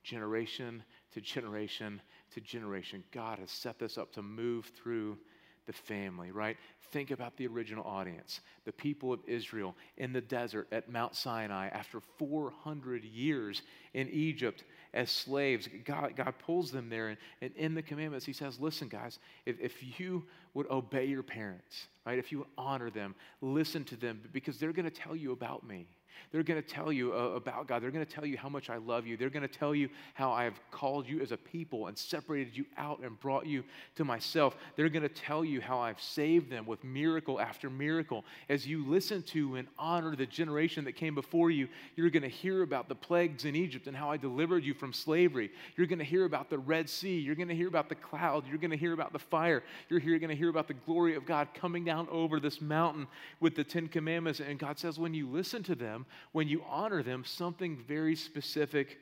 Generation 0.02 0.82
to 1.12 1.20
generation 1.20 2.00
to 2.34 2.40
generation. 2.40 3.02
God 3.10 3.38
has 3.38 3.50
set 3.50 3.78
this 3.78 3.96
up 3.96 4.12
to 4.12 4.22
move 4.22 4.70
through 4.76 5.18
the 5.66 5.72
family, 5.72 6.30
right? 6.30 6.58
Think 6.92 7.10
about 7.10 7.38
the 7.38 7.46
original 7.46 7.84
audience, 7.84 8.40
the 8.66 8.72
people 8.72 9.14
of 9.14 9.20
Israel 9.26 9.74
in 9.96 10.12
the 10.12 10.20
desert 10.20 10.68
at 10.72 10.90
Mount 10.90 11.16
Sinai 11.16 11.68
after 11.68 12.00
400 12.18 13.02
years 13.02 13.62
in 13.94 14.10
Egypt 14.10 14.64
as 14.94 15.10
slaves. 15.10 15.68
God, 15.84 16.14
God 16.16 16.34
pulls 16.38 16.70
them 16.70 16.88
there, 16.88 17.08
and, 17.08 17.18
and 17.42 17.54
in 17.56 17.74
the 17.74 17.82
commandments, 17.82 18.24
He 18.24 18.32
says, 18.32 18.58
Listen, 18.58 18.88
guys, 18.88 19.18
if, 19.44 19.60
if 19.60 20.00
you 20.00 20.24
would 20.54 20.70
obey 20.70 21.04
your 21.04 21.22
parents, 21.22 21.88
right, 22.06 22.18
if 22.18 22.32
you 22.32 22.38
would 22.38 22.48
honor 22.56 22.88
them, 22.88 23.14
listen 23.42 23.84
to 23.84 23.96
them, 23.96 24.22
because 24.32 24.58
they're 24.58 24.72
going 24.72 24.88
to 24.88 24.90
tell 24.90 25.14
you 25.14 25.32
about 25.32 25.66
me. 25.66 25.86
They're 26.32 26.42
going 26.42 26.60
to 26.60 26.68
tell 26.68 26.92
you 26.92 27.12
uh, 27.12 27.16
about 27.36 27.68
God. 27.68 27.82
They're 27.82 27.90
going 27.90 28.04
to 28.04 28.12
tell 28.12 28.26
you 28.26 28.36
how 28.36 28.48
much 28.48 28.70
I 28.70 28.76
love 28.76 29.06
you. 29.06 29.16
They're 29.16 29.30
going 29.30 29.46
to 29.46 29.48
tell 29.48 29.74
you 29.74 29.88
how 30.14 30.32
I 30.32 30.44
have 30.44 30.58
called 30.70 31.08
you 31.08 31.20
as 31.20 31.32
a 31.32 31.36
people 31.36 31.86
and 31.86 31.96
separated 31.96 32.56
you 32.56 32.64
out 32.76 33.00
and 33.00 33.18
brought 33.20 33.46
you 33.46 33.64
to 33.96 34.04
myself. 34.04 34.56
They're 34.76 34.88
going 34.88 35.02
to 35.02 35.08
tell 35.08 35.44
you 35.44 35.60
how 35.60 35.78
I've 35.78 36.00
saved 36.00 36.50
them 36.50 36.66
with 36.66 36.82
miracle 36.84 37.40
after 37.40 37.70
miracle. 37.70 38.24
As 38.48 38.66
you 38.66 38.84
listen 38.86 39.22
to 39.24 39.56
and 39.56 39.68
honor 39.78 40.16
the 40.16 40.26
generation 40.26 40.84
that 40.84 40.96
came 40.96 41.14
before 41.14 41.50
you, 41.50 41.68
you're 41.96 42.10
going 42.10 42.22
to 42.22 42.28
hear 42.28 42.62
about 42.62 42.88
the 42.88 42.94
plagues 42.94 43.44
in 43.44 43.56
Egypt 43.56 43.86
and 43.86 43.96
how 43.96 44.10
I 44.10 44.16
delivered 44.16 44.64
you 44.64 44.74
from 44.74 44.92
slavery. 44.92 45.50
You're 45.76 45.86
going 45.86 45.98
to 45.98 46.04
hear 46.04 46.24
about 46.24 46.50
the 46.50 46.58
Red 46.58 46.88
Sea. 46.88 47.18
You're 47.18 47.34
going 47.34 47.48
to 47.48 47.54
hear 47.54 47.68
about 47.68 47.88
the 47.88 47.94
cloud. 47.94 48.44
You're 48.48 48.58
going 48.58 48.70
to 48.70 48.76
hear 48.76 48.92
about 48.92 49.12
the 49.12 49.18
fire. 49.18 49.62
You're 49.88 50.00
going 50.00 50.28
to 50.28 50.36
hear 50.36 50.48
about 50.48 50.68
the 50.68 50.74
glory 50.74 51.14
of 51.14 51.26
God 51.26 51.48
coming 51.54 51.84
down 51.84 52.08
over 52.10 52.40
this 52.40 52.60
mountain 52.60 53.06
with 53.40 53.54
the 53.54 53.64
Ten 53.64 53.88
Commandments. 53.88 54.40
And 54.40 54.58
God 54.58 54.78
says, 54.78 54.98
when 54.98 55.14
you 55.14 55.28
listen 55.28 55.62
to 55.64 55.74
them, 55.74 56.03
when 56.32 56.48
you 56.48 56.62
honor 56.68 57.02
them, 57.02 57.24
something 57.24 57.76
very 57.86 58.16
specific 58.16 58.98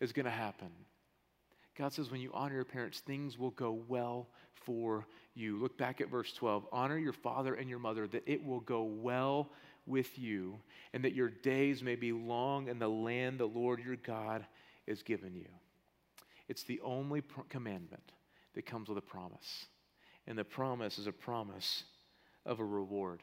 is 0.00 0.12
going 0.12 0.24
to 0.24 0.30
happen. 0.30 0.70
God 1.76 1.92
says, 1.92 2.10
when 2.10 2.20
you 2.20 2.30
honor 2.34 2.56
your 2.56 2.64
parents, 2.64 3.00
things 3.00 3.38
will 3.38 3.50
go 3.50 3.72
well 3.88 4.28
for 4.52 5.06
you. 5.34 5.58
Look 5.58 5.78
back 5.78 6.00
at 6.00 6.10
verse 6.10 6.32
12. 6.32 6.66
Honor 6.72 6.98
your 6.98 7.12
father 7.12 7.54
and 7.54 7.68
your 7.68 7.78
mother, 7.78 8.06
that 8.08 8.22
it 8.26 8.44
will 8.44 8.60
go 8.60 8.82
well 8.82 9.50
with 9.86 10.18
you, 10.18 10.58
and 10.92 11.04
that 11.04 11.14
your 11.14 11.28
days 11.28 11.82
may 11.82 11.96
be 11.96 12.12
long 12.12 12.68
in 12.68 12.78
the 12.78 12.88
land 12.88 13.38
the 13.38 13.46
Lord 13.46 13.80
your 13.80 13.96
God 13.96 14.44
has 14.86 15.02
given 15.02 15.34
you. 15.34 15.48
It's 16.48 16.64
the 16.64 16.80
only 16.82 17.22
pr- 17.22 17.40
commandment 17.48 18.12
that 18.54 18.66
comes 18.66 18.88
with 18.88 18.98
a 18.98 19.02
promise. 19.02 19.66
And 20.26 20.36
the 20.38 20.44
promise 20.44 20.98
is 20.98 21.06
a 21.06 21.12
promise 21.12 21.84
of 22.44 22.60
a 22.60 22.64
reward. 22.64 23.22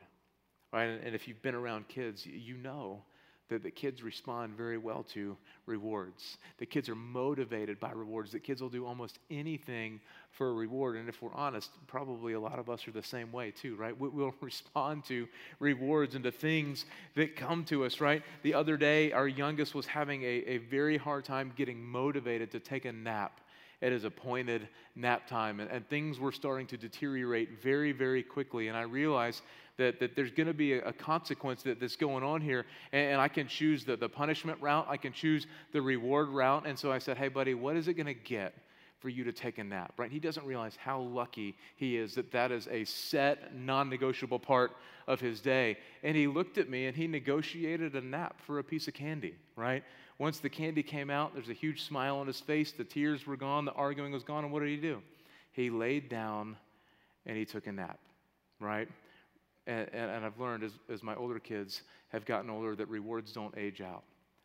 Right? 0.73 0.85
And 0.85 1.15
if 1.15 1.27
you've 1.27 1.41
been 1.41 1.55
around 1.55 1.87
kids, 1.87 2.25
you 2.25 2.57
know 2.57 3.03
that 3.49 3.63
the 3.63 3.71
kids 3.71 4.03
respond 4.03 4.55
very 4.55 4.77
well 4.77 5.03
to 5.03 5.35
rewards. 5.65 6.37
The 6.57 6.65
kids 6.65 6.87
are 6.87 6.95
motivated 6.95 7.79
by 7.79 7.91
rewards. 7.91 8.31
The 8.31 8.39
kids 8.39 8.61
will 8.61 8.69
do 8.69 8.85
almost 8.85 9.19
anything 9.29 9.99
for 10.31 10.49
a 10.49 10.53
reward. 10.53 10.95
And 10.95 11.09
if 11.09 11.21
we're 11.21 11.33
honest, 11.33 11.71
probably 11.87 12.33
a 12.33 12.39
lot 12.39 12.59
of 12.59 12.69
us 12.69 12.87
are 12.87 12.91
the 12.91 13.03
same 13.03 13.31
way 13.31 13.51
too, 13.51 13.75
right? 13.75 13.97
We'll 13.99 14.33
respond 14.41 15.05
to 15.05 15.27
rewards 15.59 16.15
and 16.15 16.23
to 16.23 16.31
things 16.31 16.85
that 17.15 17.35
come 17.35 17.65
to 17.65 17.85
us, 17.85 17.99
right? 17.99 18.23
The 18.43 18.53
other 18.53 18.77
day, 18.77 19.11
our 19.11 19.27
youngest 19.27 19.75
was 19.75 19.87
having 19.87 20.23
a, 20.23 20.43
a 20.45 20.57
very 20.57 20.97
hard 20.97 21.25
time 21.25 21.51
getting 21.55 21.83
motivated 21.83 22.51
to 22.51 22.59
take 22.59 22.85
a 22.85 22.91
nap 22.91 23.41
at 23.81 23.91
his 23.91 24.03
appointed 24.03 24.67
nap 24.95 25.27
time. 25.27 25.59
And, 25.59 25.69
and, 25.71 25.87
things 25.87 26.19
were 26.19 26.31
starting 26.31 26.67
to 26.67 26.77
deteriorate 26.77 27.61
very, 27.61 27.91
very 27.91 28.23
quickly. 28.23 28.67
And 28.67 28.77
I 28.77 28.81
realized 28.81 29.41
that, 29.77 29.99
that 29.99 30.15
there's 30.15 30.31
going 30.31 30.47
to 30.47 30.53
be 30.53 30.73
a, 30.73 30.91
consequence 30.91 31.63
that, 31.63 31.79
that's 31.79 31.95
going 31.95 32.23
on 32.23 32.41
here. 32.41 32.65
And, 32.91 33.13
and 33.13 33.21
I 33.21 33.29
can 33.29 33.47
choose 33.47 33.85
the, 33.85 33.95
the 33.95 34.09
punishment 34.09 34.61
route, 34.61 34.85
I 34.89 34.97
can 34.97 35.13
choose 35.13 35.47
the 35.71 35.81
reward 35.81 36.29
route. 36.29 36.67
And 36.67 36.77
so 36.77 36.91
I 36.91 36.99
said, 36.99 37.17
hey, 37.17 37.29
buddy, 37.29 37.53
what 37.53 37.75
is 37.75 37.87
it 37.87 37.93
going 37.93 38.07
to 38.07 38.13
get? 38.13 38.53
for 38.99 39.09
you 39.09 39.23
to 39.23 39.31
take 39.31 39.57
a 39.57 39.63
nap, 39.63 39.93
right? 39.97 40.11
He 40.11 40.19
doesn't 40.19 40.45
realize 40.45 40.75
how 40.75 40.99
lucky 40.99 41.55
he 41.77 41.95
is 41.95 42.15
that 42.15 42.31
that 42.31 42.51
is 42.51 42.67
a 42.67 42.83
set, 42.83 43.55
non 43.55 43.89
negotiable 43.89 44.39
part 44.39 44.75
of 45.07 45.19
his 45.19 45.39
day. 45.39 45.77
And 46.03 46.15
he 46.15 46.27
looked 46.27 46.57
at 46.57 46.69
me 46.69 46.85
and 46.85 46.95
he 46.95 47.07
negotiated 47.07 47.95
a 47.95 48.01
nap 48.01 48.41
for 48.45 48.59
a 48.59 48.63
piece 48.63 48.87
of 48.87 48.93
candy, 48.93 49.35
right? 49.55 49.83
Once 50.19 50.39
the 50.39 50.49
candy 50.49 50.83
came 50.83 51.09
out, 51.09 51.33
there's 51.33 51.49
a 51.49 51.53
huge 51.53 51.83
smile 51.83 52.17
on 52.17 52.27
his 52.27 52.41
face. 52.41 52.73
The 52.73 52.83
tears 52.83 53.25
were 53.25 53.37
gone, 53.37 53.63
the 53.63 53.71
arguing 53.71 54.11
was 54.11 54.23
gone. 54.23 54.43
And 54.43 54.53
what 54.53 54.59
did 54.59 54.69
he 54.69 54.77
do? 54.77 55.01
He 55.53 55.69
laid 55.69 56.09
down 56.09 56.57
and 57.25 57.37
he 57.37 57.45
took 57.45 57.67
a 57.67 57.71
nap, 57.71 57.99
right? 58.59 58.89
And, 59.65 59.87
and, 59.93 60.11
and, 60.11 60.25
I've 60.25 60.39
learned 60.39 60.63
as, 60.63 60.73
as 60.91 61.03
my 61.03 61.15
older 61.15 61.39
kids 61.39 61.83
have 62.09 62.25
gotten 62.25 62.49
older 62.49 62.75
that 62.75 62.87
rewards 62.87 63.31
don't 63.31 63.55
age 63.57 63.81
out, 63.81 64.03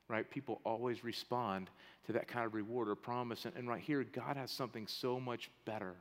right? 0.09 0.29
People 0.31 0.61
always 0.65 1.03
respond 1.03 1.71
to 2.07 2.13
that 2.13 2.29
kind 2.29 2.47
of 2.47 2.55
reward 2.55 2.89
or 2.89 2.95
promise. 2.95 3.45
And, 3.45 3.55
and 3.57 3.69
right 3.69 3.81
here, 3.81 4.05
God 4.05 4.37
has 4.37 4.51
something 4.51 4.87
so 4.87 5.19
much 5.19 5.51
better 5.65 5.95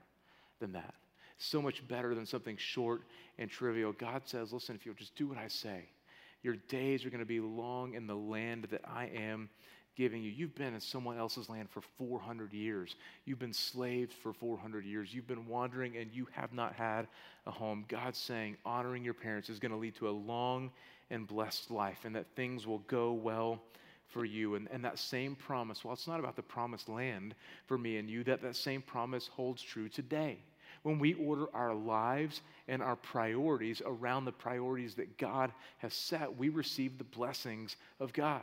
than 0.59 0.71
that, 0.73 0.93
so 1.37 1.61
much 1.61 1.87
better 1.87 2.13
than 2.13 2.25
something 2.25 2.57
short 2.57 3.03
and 3.39 3.49
trivial. 3.49 3.91
God 3.93 4.23
says, 4.25 4.51
listen, 4.53 4.75
if 4.75 4.85
you'll 4.85 4.95
just 4.95 5.15
do 5.15 5.27
what 5.27 5.37
I 5.37 5.47
say, 5.47 5.85
your 6.43 6.55
days 6.67 7.05
are 7.05 7.09
going 7.09 7.19
to 7.19 7.25
be 7.25 7.39
long 7.39 7.95
in 7.95 8.05
the 8.05 8.15
land 8.15 8.67
that 8.71 8.81
I 8.85 9.05
am 9.15 9.49
giving 9.95 10.23
you. 10.23 10.31
You've 10.31 10.55
been 10.55 10.73
in 10.73 10.79
someone 10.79 11.17
else's 11.17 11.49
land 11.49 11.69
for 11.69 11.81
400 11.97 12.53
years. 12.53 12.95
You've 13.25 13.39
been 13.39 13.53
slaves 13.53 14.13
for 14.21 14.33
400 14.33 14.85
years. 14.85 15.13
You've 15.13 15.27
been 15.27 15.47
wandering 15.47 15.97
and 15.97 16.11
you 16.11 16.27
have 16.31 16.53
not 16.53 16.73
had 16.73 17.07
a 17.45 17.51
home. 17.51 17.85
God's 17.87 18.17
saying 18.17 18.57
honoring 18.65 19.03
your 19.03 19.13
parents 19.13 19.49
is 19.49 19.59
going 19.59 19.71
to 19.71 19.77
lead 19.77 19.95
to 19.95 20.09
a 20.09 20.11
long 20.11 20.71
and 21.09 21.27
blessed 21.27 21.69
life 21.69 22.05
and 22.05 22.15
that 22.15 22.25
things 22.35 22.65
will 22.65 22.79
go 22.79 23.13
well 23.13 23.61
for 24.07 24.25
you. 24.25 24.55
And, 24.55 24.67
and 24.71 24.83
that 24.83 24.99
same 24.99 25.35
promise, 25.35 25.83
well, 25.83 25.93
it's 25.93 26.07
not 26.07 26.19
about 26.19 26.35
the 26.35 26.43
promised 26.43 26.89
land 26.89 27.35
for 27.67 27.77
me 27.77 27.97
and 27.97 28.09
you, 28.09 28.23
that 28.25 28.41
that 28.41 28.55
same 28.55 28.81
promise 28.81 29.27
holds 29.27 29.61
true 29.61 29.89
today. 29.89 30.39
When 30.83 30.99
we 30.99 31.13
order 31.13 31.47
our 31.53 31.73
lives 31.73 32.41
and 32.67 32.81
our 32.81 32.95
priorities 32.95 33.81
around 33.85 34.25
the 34.25 34.31
priorities 34.31 34.95
that 34.95 35.17
God 35.17 35.51
has 35.79 35.93
set, 35.93 36.37
we 36.37 36.49
receive 36.49 36.97
the 36.97 37.03
blessings 37.05 37.75
of 37.99 38.13
God 38.13 38.41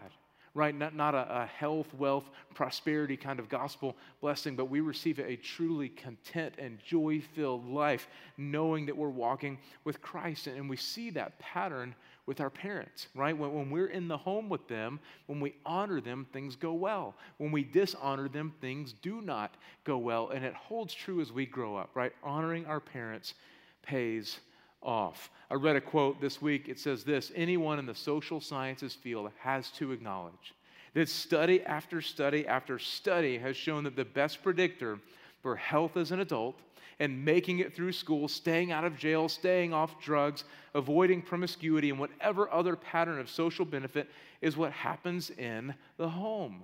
right? 0.54 0.74
Not, 0.74 0.94
not 0.94 1.14
a, 1.14 1.42
a, 1.42 1.46
health, 1.46 1.92
wealth, 1.94 2.28
prosperity 2.54 3.16
kind 3.16 3.38
of 3.38 3.48
gospel 3.48 3.96
blessing, 4.20 4.56
but 4.56 4.64
we 4.66 4.80
receive 4.80 5.18
a 5.20 5.36
truly 5.36 5.88
content 5.88 6.54
and 6.58 6.78
joy 6.84 7.22
filled 7.34 7.68
life, 7.68 8.08
knowing 8.36 8.86
that 8.86 8.96
we're 8.96 9.08
walking 9.08 9.58
with 9.84 10.02
Christ. 10.02 10.46
And 10.46 10.68
we 10.68 10.76
see 10.76 11.10
that 11.10 11.38
pattern 11.38 11.94
with 12.30 12.40
our 12.40 12.48
parents, 12.48 13.08
right? 13.16 13.36
When, 13.36 13.52
when 13.52 13.70
we're 13.70 13.88
in 13.88 14.06
the 14.06 14.16
home 14.16 14.48
with 14.48 14.68
them, 14.68 15.00
when 15.26 15.40
we 15.40 15.52
honor 15.66 16.00
them, 16.00 16.28
things 16.32 16.54
go 16.54 16.72
well. 16.72 17.16
When 17.38 17.50
we 17.50 17.64
dishonor 17.64 18.28
them, 18.28 18.54
things 18.60 18.94
do 19.02 19.20
not 19.20 19.56
go 19.82 19.98
well. 19.98 20.30
And 20.30 20.44
it 20.44 20.54
holds 20.54 20.94
true 20.94 21.20
as 21.20 21.32
we 21.32 21.44
grow 21.44 21.74
up, 21.74 21.90
right? 21.94 22.12
Honoring 22.22 22.66
our 22.66 22.78
parents 22.78 23.34
pays 23.82 24.38
off. 24.80 25.28
I 25.50 25.54
read 25.54 25.74
a 25.74 25.80
quote 25.80 26.20
this 26.20 26.40
week. 26.40 26.68
It 26.68 26.78
says 26.78 27.02
this 27.02 27.32
Anyone 27.34 27.80
in 27.80 27.86
the 27.86 27.96
social 27.96 28.40
sciences 28.40 28.94
field 28.94 29.32
has 29.40 29.72
to 29.72 29.90
acknowledge 29.90 30.54
That 30.94 31.08
study 31.08 31.64
after 31.64 32.00
study 32.00 32.46
after 32.46 32.78
study 32.78 33.38
has 33.38 33.56
shown 33.56 33.82
that 33.82 33.96
the 33.96 34.04
best 34.04 34.40
predictor 34.44 35.00
for 35.42 35.56
health 35.56 35.96
as 35.96 36.12
an 36.12 36.20
adult 36.20 36.60
and 37.00 37.24
making 37.24 37.60
it 37.60 37.74
through 37.74 37.92
school, 37.92 38.28
staying 38.28 38.72
out 38.72 38.84
of 38.84 38.96
jail, 38.96 39.28
staying 39.28 39.72
off 39.72 39.98
drugs, 40.00 40.44
avoiding 40.74 41.22
promiscuity, 41.22 41.88
and 41.88 41.98
whatever 41.98 42.52
other 42.52 42.76
pattern 42.76 43.18
of 43.18 43.30
social 43.30 43.64
benefit 43.64 44.08
is 44.42 44.56
what 44.56 44.70
happens 44.70 45.30
in 45.30 45.74
the 45.96 46.08
home. 46.08 46.62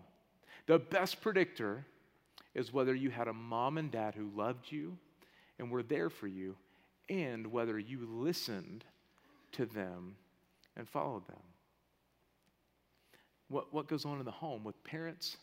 The 0.67 0.79
best 0.79 1.23
predictor 1.23 1.87
is 2.55 2.73
whether 2.73 2.95
you 2.95 3.11
had 3.11 3.29
a 3.29 3.33
mom 3.33 3.79
and 3.79 3.91
dad 3.91 4.15
who 4.15 4.31
loved 4.37 4.71
you 4.71 4.99
and 5.59 5.71
were 5.71 5.83
there 5.83 6.11
for 6.11 6.27
you, 6.27 6.55
and 7.09 7.47
whether 7.47 7.79
you 7.79 8.07
listened 8.07 8.85
to 9.53 9.65
them 9.65 10.17
and 10.77 10.87
followed 10.87 11.27
them. 11.29 11.37
What, 13.49 13.73
what 13.73 13.89
goes 13.89 14.05
on 14.05 14.19
in 14.19 14.25
the 14.27 14.31
home 14.31 14.65
with 14.65 14.83
parents 14.85 15.39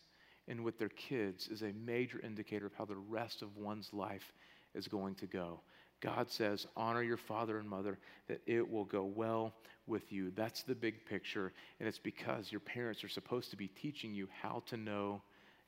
and 0.47 0.63
with 0.63 0.77
their 0.77 0.89
kids 0.89 1.47
is 1.47 1.61
a 1.61 1.73
major 1.85 2.19
indicator 2.19 2.65
of 2.65 2.73
how 2.73 2.85
the 2.85 2.95
rest 2.95 3.41
of 3.41 3.57
one's 3.57 3.93
life 3.93 4.33
is 4.73 4.87
going 4.87 5.15
to 5.15 5.27
go. 5.27 5.59
God 6.01 6.29
says, 6.29 6.67
honor 6.75 7.01
your 7.01 7.17
father 7.17 7.59
and 7.59 7.69
mother, 7.69 7.97
that 8.27 8.41
it 8.45 8.69
will 8.69 8.83
go 8.83 9.03
well 9.03 9.53
with 9.87 10.11
you. 10.11 10.31
That's 10.35 10.63
the 10.63 10.75
big 10.75 11.05
picture. 11.05 11.53
And 11.79 11.87
it's 11.87 11.99
because 11.99 12.51
your 12.51 12.59
parents 12.59 13.05
are 13.05 13.09
supposed 13.09 13.51
to 13.51 13.57
be 13.57 13.69
teaching 13.69 14.13
you 14.13 14.27
how 14.41 14.63
to 14.67 14.75
know 14.75 15.21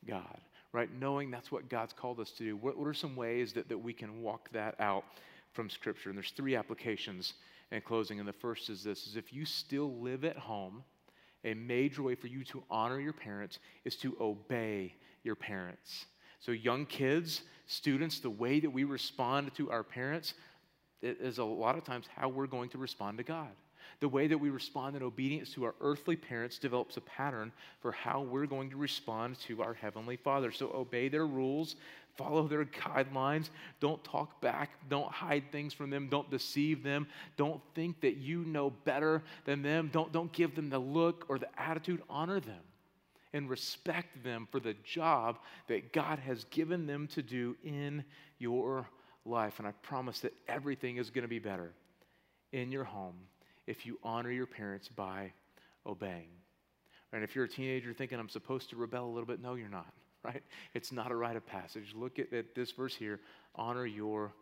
God, 0.06 0.42
right? 0.74 0.90
Knowing 1.00 1.32
that's 1.32 1.54
what 1.54 1.70
God's 1.70 1.94
called 1.94 2.20
us 2.20 2.32
to 2.32 2.44
do. 2.44 2.58
What, 2.58 2.78
what 2.78 2.88
are 2.88 2.94
some 2.94 3.16
ways 3.16 3.54
that, 3.54 3.70
that 3.70 3.78
we 3.78 3.94
can 3.94 4.22
walk 4.22 4.50
that 4.52 4.76
out 4.80 5.06
from 5.54 5.70
Scripture? 5.70 6.10
And 6.10 6.18
there's 6.18 6.32
three 6.32 6.58
applications 6.58 7.36
in 7.72 7.80
closing. 7.80 8.20
And 8.20 8.28
the 8.28 8.34
first 8.34 8.70
is 8.70 8.84
this 8.84 9.08
is 9.08 9.16
if 9.16 9.32
you 9.32 9.46
still 9.46 9.94
live 10.02 10.26
at 10.26 10.38
home, 10.38 10.84
a 11.46 11.54
major 11.54 12.04
way 12.04 12.16
for 12.16 12.28
you 12.28 12.44
to 12.46 12.64
honor 12.70 13.00
your 13.00 13.14
parents 13.14 13.60
is 13.86 13.96
to 13.98 14.18
obey 14.20 14.96
your 15.24 15.36
parents. 15.36 16.06
So, 16.40 16.52
young 16.52 16.86
kids, 16.86 17.44
students, 17.68 18.20
the 18.20 18.30
way 18.30 18.60
that 18.60 18.70
we 18.70 18.84
respond 18.84 19.54
to 19.56 19.72
our 19.72 19.84
parents 19.84 20.34
is 21.02 21.38
a 21.38 21.44
lot 21.44 21.78
of 21.78 21.84
times 21.84 22.08
how 22.16 22.30
we're 22.30 22.48
going 22.48 22.70
to 22.70 22.78
respond 22.78 23.18
to 23.20 23.24
God. 23.24 23.52
The 24.00 24.10
way 24.10 24.28
that 24.28 24.38
we 24.38 24.50
respond 24.50 24.96
in 24.96 25.04
obedience 25.04 25.52
to 25.54 25.64
our 25.64 25.76
earthly 25.80 26.16
parents 26.16 26.58
develops 26.58 26.98
a 26.98 27.02
pattern 27.02 27.52
for 27.82 27.92
how 27.92 28.22
we're 28.22 28.48
going 28.48 28.70
to 28.72 28.78
respond 28.78 29.40
to 29.42 29.62
our 29.62 29.74
Heavenly 29.74 30.18
Father. 30.18 30.52
So 30.52 30.72
obey 30.74 31.08
their 31.08 31.28
rules, 31.28 31.76
follow 32.18 32.48
their 32.48 32.66
guidelines. 32.66 33.50
Don't 33.80 34.04
talk 34.04 34.42
back. 34.42 34.72
Don't 34.90 35.12
hide 35.12 35.52
things 35.52 35.74
from 35.74 35.90
them. 35.90 36.08
Don't 36.10 36.30
deceive 36.30 36.84
them. 36.84 37.08
Don't 37.38 37.62
think 37.74 38.02
that 38.02 38.18
you 38.18 38.44
know 38.46 38.70
better 38.70 39.24
than 39.46 39.62
them. 39.62 39.90
Don't, 39.92 40.12
don't 40.12 40.32
give 40.32 40.56
them 40.56 40.70
the 40.70 40.80
look 40.80 41.26
or 41.30 41.38
the 41.40 41.50
attitude. 41.60 42.02
Honor 42.10 42.40
them 42.40 42.62
and 43.34 43.50
respect 43.50 44.24
them 44.24 44.48
for 44.50 44.60
the 44.60 44.76
job 44.84 45.38
that 45.68 45.92
God 45.92 46.20
has 46.20 46.46
given 46.46 46.88
them 46.88 47.08
to 47.08 47.22
do 47.22 47.58
in 47.64 48.06
your 48.40 48.88
life. 49.26 49.60
And 49.60 49.68
I 49.68 49.72
promise 49.82 50.22
that 50.22 50.34
everything 50.48 50.98
is 50.98 51.10
going 51.10 51.24
to 51.24 51.28
be 51.28 51.40
better 51.40 51.74
in 52.54 52.72
your 52.72 52.86
home 52.86 53.16
if 53.68 53.86
you 53.86 54.00
honor 54.04 54.32
your 54.32 54.46
parents 54.46 54.88
by 54.88 55.34
obeying. 55.86 56.30
And 57.12 57.24
if 57.24 57.36
you're 57.36 57.46
a 57.46 57.50
teenager 57.50 57.94
thinking, 57.94 58.20
I'm 58.20 58.30
supposed 58.30 58.70
to 58.70 58.76
rebel 58.76 59.06
a 59.06 59.12
little 59.12 59.26
bit, 59.26 59.42
no, 59.42 59.56
you're 59.56 59.70
not, 59.70 59.92
right? 60.26 60.44
It's 60.74 60.92
not 60.92 61.12
a 61.12 61.16
rite 61.16 61.36
of 61.36 61.46
passage. 61.46 61.94
Look 61.96 62.20
at, 62.20 62.34
at 62.34 62.56
this 62.56 62.72
verse 62.72 62.96
here 62.96 63.20
honor 63.56 63.86
your 63.86 64.34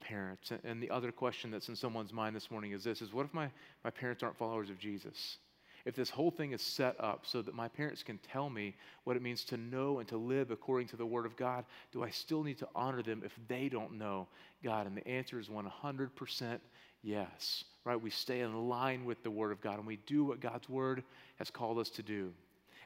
parents. 0.00 0.52
And 0.64 0.82
the 0.82 0.90
other 0.90 1.12
question 1.12 1.50
that's 1.50 1.68
in 1.68 1.76
someone's 1.76 2.12
mind 2.12 2.34
this 2.34 2.50
morning 2.50 2.72
is 2.72 2.84
this 2.84 3.02
is 3.02 3.12
what 3.12 3.26
if 3.26 3.34
my, 3.34 3.48
my 3.84 3.90
parents 3.90 4.22
aren't 4.22 4.38
followers 4.38 4.70
of 4.70 4.78
Jesus? 4.78 5.38
if 5.84 5.94
this 5.94 6.10
whole 6.10 6.30
thing 6.30 6.52
is 6.52 6.62
set 6.62 6.96
up 6.98 7.26
so 7.26 7.42
that 7.42 7.54
my 7.54 7.68
parents 7.68 8.02
can 8.02 8.18
tell 8.18 8.48
me 8.48 8.74
what 9.04 9.16
it 9.16 9.22
means 9.22 9.44
to 9.44 9.56
know 9.56 9.98
and 9.98 10.08
to 10.08 10.16
live 10.16 10.50
according 10.50 10.88
to 10.88 10.96
the 10.96 11.04
Word 11.04 11.26
of 11.26 11.36
God, 11.36 11.64
do 11.92 12.02
I 12.02 12.10
still 12.10 12.42
need 12.42 12.58
to 12.58 12.68
honor 12.74 13.02
them 13.02 13.22
if 13.24 13.32
they 13.48 13.68
don't 13.68 13.98
know 13.98 14.26
God? 14.62 14.86
And 14.86 14.96
the 14.96 15.06
answer 15.06 15.38
is 15.38 15.48
100% 15.48 16.58
yes, 17.02 17.64
right? 17.84 18.00
We 18.00 18.10
stay 18.10 18.40
in 18.40 18.68
line 18.68 19.04
with 19.04 19.22
the 19.22 19.30
Word 19.30 19.52
of 19.52 19.60
God 19.60 19.78
and 19.78 19.86
we 19.86 19.98
do 20.06 20.24
what 20.24 20.40
God's 20.40 20.68
Word 20.68 21.04
has 21.36 21.50
called 21.50 21.78
us 21.78 21.90
to 21.90 22.02
do. 22.02 22.32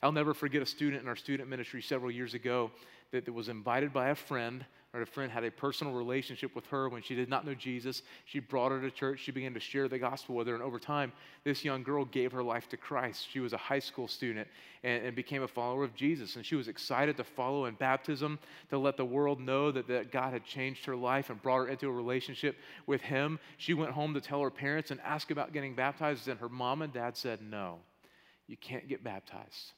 I'll 0.03 0.13
never 0.13 0.35
forget 0.35 0.63
a 0.63 0.67
student 0.67 1.03
in 1.03 1.09
our 1.09 1.17
student 1.17 1.49
ministry 1.49 1.83
several 1.83 2.11
years 2.11 2.35
ago 2.35 2.71
that, 3.13 3.25
that 3.25 3.33
was 3.33 3.49
invited 3.49 3.93
by 3.93 4.09
a 4.09 4.15
friend 4.15 4.65
or 4.95 5.03
a 5.03 5.07
friend 5.07 5.31
had 5.31 5.45
a 5.45 5.51
personal 5.51 5.93
relationship 5.93 6.55
with 6.55 6.65
her 6.67 6.89
when 6.89 7.03
she 7.03 7.15
did 7.15 7.29
not 7.29 7.45
know 7.45 7.53
Jesus. 7.55 8.03
She 8.25 8.41
brought 8.41 8.73
her 8.73 8.81
to 8.81 8.91
church. 8.91 9.21
She 9.21 9.33
began 9.33 9.53
to 9.53 9.61
share 9.61 9.87
the 9.87 9.99
gospel 9.99 10.35
with 10.35 10.47
her. 10.47 10.55
And 10.55 10.63
over 10.63 10.79
time, 10.79 11.13
this 11.45 11.63
young 11.63 11.83
girl 11.83 12.07
gave 12.07 12.33
her 12.33 12.43
life 12.43 12.71
to 12.71 12.79
Christ. 12.79 13.27
She 13.31 13.41
was 13.41 13.53
a 13.53 13.59
high 13.59 13.81
school 13.81 14.09
student 14.09 14.49
and, 14.83 15.05
and 15.05 15.15
became 15.15 15.43
a 15.43 15.49
follower 15.49 15.85
of 15.85 15.95
Jesus. 15.95 16.37
And 16.37 16.47
she 16.47 16.55
was 16.55 16.69
excited 16.69 17.19
to 17.19 17.25
follow 17.25 17.67
in 17.67 17.75
baptism 17.75 18.39
to 18.71 18.79
let 18.79 18.97
the 18.97 19.05
world 19.05 19.41
know 19.41 19.71
that, 19.71 19.89
that 19.89 20.11
God 20.11 20.33
had 20.33 20.45
changed 20.45 20.87
her 20.87 20.97
life 20.97 21.29
and 21.29 21.41
brought 21.43 21.59
her 21.59 21.69
into 21.69 21.87
a 21.87 21.93
relationship 21.93 22.57
with 22.87 23.03
Him. 23.03 23.39
She 23.59 23.75
went 23.75 23.93
home 23.93 24.15
to 24.15 24.23
tell 24.23 24.41
her 24.41 24.51
parents 24.51 24.91
and 24.91 25.01
ask 25.03 25.31
about 25.31 25.53
getting 25.53 25.75
baptized. 25.75 26.29
And 26.29 26.41
her 26.41 26.49
mom 26.49 26.81
and 26.81 26.95
dad 26.95 27.15
said, 27.15 27.41
No, 27.43 27.81
you 28.47 28.57
can't 28.57 28.89
get 28.89 29.05
baptized. 29.05 29.73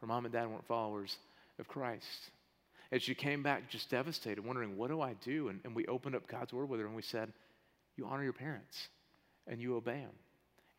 Her 0.00 0.06
mom 0.06 0.24
and 0.24 0.32
dad 0.32 0.48
weren't 0.48 0.66
followers 0.66 1.16
of 1.58 1.68
Christ. 1.68 2.30
And 2.90 3.02
she 3.02 3.14
came 3.14 3.42
back 3.42 3.70
just 3.70 3.90
devastated, 3.90 4.44
wondering, 4.44 4.76
what 4.76 4.88
do 4.88 5.00
I 5.00 5.14
do? 5.24 5.48
And, 5.48 5.60
and 5.64 5.74
we 5.74 5.86
opened 5.86 6.14
up 6.14 6.26
God's 6.26 6.52
word 6.52 6.68
with 6.68 6.80
her 6.80 6.86
and 6.86 6.94
we 6.94 7.02
said, 7.02 7.32
you 7.96 8.06
honor 8.06 8.22
your 8.22 8.32
parents 8.32 8.88
and 9.46 9.60
you 9.60 9.76
obey 9.76 10.00
them. 10.00 10.14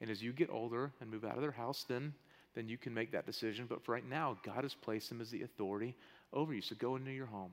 And 0.01 0.09
as 0.09 0.23
you 0.23 0.31
get 0.31 0.49
older 0.49 0.91
and 1.01 1.11
move 1.11 1.25
out 1.25 1.35
of 1.35 1.41
their 1.41 1.51
house, 1.51 1.85
then, 1.87 2.13
then 2.55 2.69
you 2.69 2.77
can 2.77 2.93
make 2.93 3.11
that 3.11 3.25
decision. 3.25 3.65
But 3.67 3.83
for 3.83 3.91
right 3.91 4.07
now, 4.07 4.37
God 4.43 4.63
has 4.63 4.73
placed 4.73 5.09
them 5.09 5.19
as 5.19 5.29
the 5.29 5.43
authority 5.43 5.95
over 6.33 6.53
you. 6.53 6.61
So 6.61 6.75
go 6.79 6.95
into 6.95 7.11
your 7.11 7.25
home, 7.25 7.51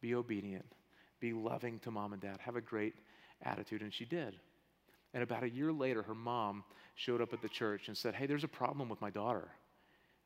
be 0.00 0.14
obedient, 0.14 0.64
be 1.20 1.32
loving 1.32 1.78
to 1.80 1.90
mom 1.90 2.14
and 2.14 2.22
dad, 2.22 2.38
have 2.40 2.56
a 2.56 2.60
great 2.60 2.94
attitude. 3.42 3.82
And 3.82 3.92
she 3.92 4.06
did. 4.06 4.36
And 5.12 5.22
about 5.22 5.42
a 5.42 5.50
year 5.50 5.72
later, 5.72 6.02
her 6.02 6.14
mom 6.14 6.64
showed 6.94 7.20
up 7.20 7.32
at 7.34 7.42
the 7.42 7.48
church 7.48 7.88
and 7.88 7.96
said, 7.96 8.14
Hey, 8.14 8.26
there's 8.26 8.44
a 8.44 8.48
problem 8.48 8.88
with 8.88 9.00
my 9.00 9.10
daughter. 9.10 9.48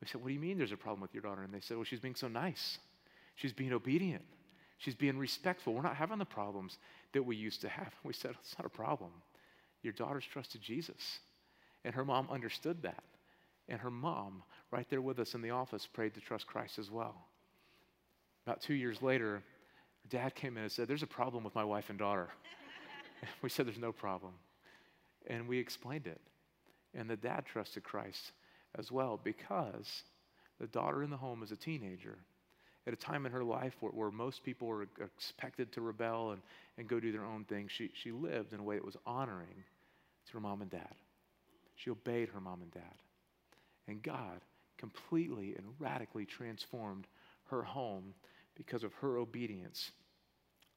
We 0.00 0.08
said, 0.08 0.20
What 0.20 0.28
do 0.28 0.34
you 0.34 0.40
mean 0.40 0.58
there's 0.58 0.72
a 0.72 0.76
problem 0.76 1.00
with 1.00 1.14
your 1.14 1.22
daughter? 1.22 1.42
And 1.42 1.52
they 1.52 1.60
said, 1.60 1.76
Well, 1.76 1.84
she's 1.84 2.00
being 2.00 2.14
so 2.14 2.28
nice. 2.28 2.78
She's 3.36 3.52
being 3.52 3.72
obedient. 3.72 4.24
She's 4.78 4.94
being 4.94 5.18
respectful. 5.18 5.74
We're 5.74 5.82
not 5.82 5.96
having 5.96 6.18
the 6.18 6.24
problems 6.24 6.78
that 7.12 7.22
we 7.22 7.36
used 7.36 7.60
to 7.62 7.68
have. 7.68 7.92
We 8.04 8.12
said, 8.12 8.32
It's 8.40 8.58
not 8.58 8.66
a 8.66 8.70
problem. 8.70 9.10
Your 9.82 9.92
daughter's 9.92 10.24
trusted 10.24 10.62
Jesus. 10.62 11.20
And 11.84 11.94
her 11.94 12.04
mom 12.04 12.28
understood 12.30 12.82
that. 12.82 13.02
And 13.68 13.80
her 13.80 13.90
mom, 13.90 14.42
right 14.70 14.86
there 14.90 15.00
with 15.00 15.18
us 15.18 15.34
in 15.34 15.42
the 15.42 15.50
office, 15.50 15.86
prayed 15.86 16.14
to 16.14 16.20
trust 16.20 16.46
Christ 16.46 16.78
as 16.78 16.90
well. 16.90 17.14
About 18.46 18.60
two 18.60 18.74
years 18.74 19.00
later, 19.00 19.42
dad 20.08 20.34
came 20.34 20.56
in 20.56 20.64
and 20.64 20.72
said, 20.72 20.88
There's 20.88 21.02
a 21.02 21.06
problem 21.06 21.44
with 21.44 21.54
my 21.54 21.64
wife 21.64 21.90
and 21.90 21.98
daughter. 21.98 22.28
we 23.42 23.48
said, 23.48 23.66
There's 23.66 23.78
no 23.78 23.92
problem. 23.92 24.32
And 25.26 25.46
we 25.46 25.58
explained 25.58 26.06
it. 26.06 26.20
And 26.94 27.08
the 27.08 27.16
dad 27.16 27.44
trusted 27.46 27.84
Christ 27.84 28.32
as 28.78 28.90
well 28.90 29.20
because 29.22 30.02
the 30.61 30.66
daughter 30.66 31.02
in 31.02 31.11
the 31.11 31.16
home 31.16 31.42
is 31.42 31.52
a 31.52 31.56
teenager 31.56 32.18
at 32.87 32.92
a 32.92 32.96
time 32.96 33.26
in 33.26 33.33
her 33.33 33.44
life 33.44 33.74
where, 33.80 33.92
where 33.92 34.11
most 34.11 34.42
people 34.42 34.66
were 34.66 34.87
expected 35.00 35.70
to 35.72 35.80
rebel 35.80 36.33
and, 36.33 36.42
and 36.78 36.88
go 36.88 36.98
do 36.98 37.12
their 37.12 37.24
own 37.24 37.44
thing, 37.44 37.68
she, 37.68 37.90
she 37.94 38.11
lived 38.11 38.52
in 38.52 38.61
a 38.61 38.62
way 38.62 38.76
that 38.76 38.85
was 38.85 38.96
honoring 39.06 39.64
to 40.26 40.33
her 40.33 40.40
mom 40.40 40.62
and 40.62 40.70
dad. 40.70 40.94
She 41.76 41.90
obeyed 41.90 42.30
her 42.30 42.40
mom 42.40 42.62
and 42.62 42.70
dad. 42.72 42.83
And 43.87 44.02
God 44.02 44.40
completely 44.78 45.54
and 45.56 45.66
radically 45.78 46.24
transformed 46.24 47.06
her 47.50 47.62
home 47.62 48.14
because 48.56 48.83
of 48.83 48.92
her 48.94 49.18
obedience 49.18 49.90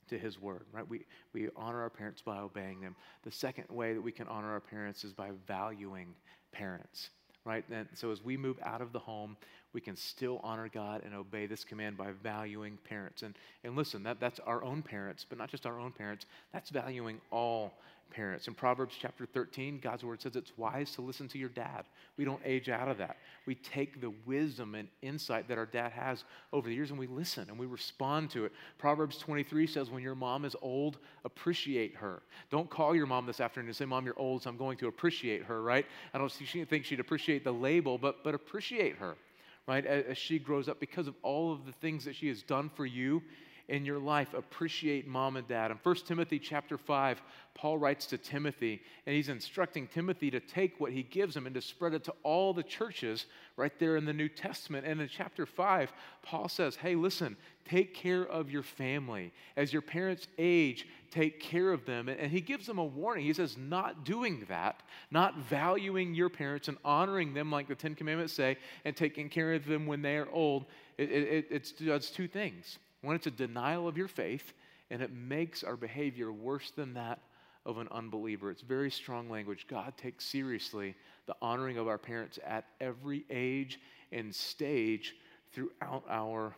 to 0.10 0.18
his 0.18 0.40
word, 0.40 0.66
right? 0.74 0.88
We, 0.88 1.06
we 1.34 1.48
honor 1.56 1.82
our 1.82 1.90
parents 1.90 2.22
by 2.22 2.40
obeying 2.40 2.82
them. 2.82 2.96
The 3.24 3.32
second 3.32 3.66
way 3.70 3.94
that 3.94 4.02
we 4.02 4.12
can 4.12 4.28
honor 4.28 4.52
our 4.52 4.60
parents 4.60 5.04
is 5.04 5.14
by 5.14 5.32
valuing 5.48 6.14
parents, 6.52 7.10
right? 7.46 7.64
And 7.70 7.88
so 7.94 8.12
as 8.12 8.24
we 8.24 8.38
move 8.38 8.58
out 8.64 8.82
of 8.82 8.92
the 8.92 9.00
home, 9.00 9.38
we 9.74 9.82
can 9.82 9.96
still 9.96 10.40
honor 10.44 10.70
God 10.72 11.02
and 11.04 11.14
obey 11.14 11.46
this 11.46 11.64
command 11.64 11.98
by 11.98 12.12
valuing 12.22 12.78
parents. 12.88 13.24
And, 13.24 13.36
and 13.64 13.76
listen, 13.76 14.04
that, 14.04 14.20
that's 14.20 14.40
our 14.42 14.64
own 14.64 14.82
parents, 14.82 15.26
but 15.28 15.38
not 15.38 15.50
just 15.50 15.66
our 15.66 15.80
own 15.80 15.92
parents, 15.92 16.26
that's 16.52 16.70
valuing 16.70 17.20
all 17.32 17.74
parents. 18.10 18.48
In 18.48 18.54
Proverbs 18.54 18.96
chapter 19.00 19.26
13, 19.26 19.80
God's 19.82 20.04
word 20.04 20.22
says 20.22 20.36
it's 20.36 20.58
wise 20.58 20.92
to 20.96 21.02
listen 21.02 21.28
to 21.30 21.38
your 21.38 21.50
dad. 21.50 21.86
We 22.18 22.26
don't 22.26 22.42
age 22.46 22.70
out 22.70 22.88
of 22.88 22.98
that. 23.00 23.18
We 23.46 23.56
take 23.56 24.02
the 24.02 24.14
wisdom 24.26 24.76
and 24.76 24.88
insight 25.02 25.48
that 25.48 25.58
our 25.58 25.66
dad 25.66 25.92
has 25.92 26.24
over 26.52 26.70
the 26.70 26.76
years 26.76 26.92
and 26.92 27.00
we 27.00 27.08
listen 27.08 27.50
and 27.50 27.58
we 27.58 27.66
respond 27.66 28.30
to 28.32 28.46
it. 28.46 28.52
Proverbs 28.78 29.18
23 29.18 29.68
says, 29.68 29.90
when 29.90 30.04
your 30.04 30.16
mom 30.16 30.46
is 30.46 30.56
old, 30.62 31.00
appreciate 31.26 31.96
her. 31.96 32.22
Don't 32.50 32.70
call 32.70 32.96
your 32.96 33.08
mom 33.08 33.26
this 33.26 33.40
afternoon 33.40 33.70
and 33.70 33.76
say, 33.76 33.86
Mom, 33.86 34.06
you're 34.06 34.20
old, 34.20 34.44
so 34.44 34.50
I'm 34.50 34.58
going 34.58 34.78
to 34.78 34.88
appreciate 34.88 35.44
her, 35.44 35.62
right? 35.62 35.86
I 36.14 36.18
don't 36.18 36.32
think 36.32 36.86
she'd 36.86 37.00
appreciate 37.00 37.44
the 37.44 37.52
label, 37.52 37.98
but, 37.98 38.24
but 38.24 38.36
appreciate 38.36 38.98
her 38.98 39.16
right, 39.68 39.86
as, 39.86 40.18
she 40.18 40.40
grows 40.40 40.68
up 40.68 40.80
because 40.80 41.08
of 41.08 41.16
all 41.24 41.52
of 41.52 41.66
the 41.66 41.72
things 41.74 42.06
that 42.06 42.16
she 42.16 42.28
has 42.28 42.42
done 42.44 42.70
for 42.76 42.86
you 42.86 43.22
in 43.74 43.86
your 43.86 43.98
life, 43.98 44.36
appreciate 44.36 45.08
mom 45.08 45.36
and 45.36 45.48
dad. 45.48 45.72
In 45.72 45.78
1 45.82 45.96
Timothy 46.06 46.38
chapter 46.38 46.78
5, 46.78 47.24
Paul 47.56 47.80
writes 47.80 48.06
to 48.06 48.20
Timothy, 48.20 48.84
and 49.08 49.16
he's 49.16 49.30
instructing 49.30 49.88
Timothy 49.88 50.30
to 50.30 50.40
take 50.40 50.80
what 50.80 50.92
he 50.92 51.02
gives 51.02 51.36
him 51.36 51.48
and 51.48 51.56
to 51.56 51.62
spread 51.62 51.96
it 51.96 52.04
to 52.04 52.14
all 52.22 52.54
the 52.54 52.62
churches 52.62 53.26
right 53.58 53.72
there 53.80 53.98
in 53.98 54.06
the 54.06 54.14
New 54.14 54.30
Testament. 54.30 54.86
And 54.86 55.02
in 55.02 55.08
chapter 55.08 55.48
5, 55.48 55.92
Paul 56.22 56.50
says, 56.50 56.76
Hey, 56.76 56.94
listen, 56.94 57.36
take 57.66 57.96
care 57.96 58.22
of 58.28 58.52
your 58.52 58.62
family. 58.62 59.34
As 59.58 59.74
your 59.74 59.82
parents 59.82 60.28
age, 60.38 60.88
take 61.10 61.40
care 61.40 61.74
of 61.74 61.84
them. 61.86 62.10
And 62.10 62.32
he 62.32 62.42
gives 62.42 62.68
them 62.68 62.78
a 62.78 62.86
warning. 62.86 63.26
He 63.26 63.34
says, 63.34 63.58
Not 63.58 64.06
doing 64.06 64.46
that, 64.50 64.84
not 65.10 65.40
valuing 65.40 66.14
your 66.14 66.30
parents 66.30 66.68
and 66.68 66.78
honoring 66.86 67.34
them 67.34 67.52
like 67.52 67.68
the 67.68 67.76
Ten 67.76 67.96
Commandments 67.96 68.34
say, 68.34 68.58
and 68.86 68.96
taking 68.96 69.30
care 69.30 69.56
of 69.56 69.66
them 69.66 69.88
when 69.88 70.04
they 70.04 70.18
are 70.18 70.30
old, 70.32 70.66
it, 71.00 71.10
it, 71.10 71.48
it 71.50 71.74
does 71.84 72.12
two 72.12 72.28
things. 72.28 72.78
One, 73.04 73.16
it's 73.16 73.28
a 73.28 73.32
denial 73.32 73.88
of 73.88 73.98
your 73.98 74.08
faith, 74.08 74.54
and 74.90 75.02
it 75.02 75.12
makes 75.14 75.64
our 75.64 75.76
behavior 75.76 76.32
worse 76.32 76.72
than 76.72 76.94
that 76.94 77.20
of 77.66 77.78
an 77.78 77.90
unbeliever. 77.92 78.50
It's 78.50 78.62
very 78.62 78.90
strong 78.90 79.30
language. 79.30 79.68
God 79.70 79.94
takes 79.98 80.26
seriously 80.26 80.96
the 81.28 81.36
honoring 81.42 81.78
of 81.78 81.88
our 81.88 81.98
parents 81.98 82.40
at 82.46 82.66
every 82.82 83.26
age 83.30 83.80
and 84.12 84.34
stage 84.34 85.16
throughout 85.52 86.04
our 86.10 86.56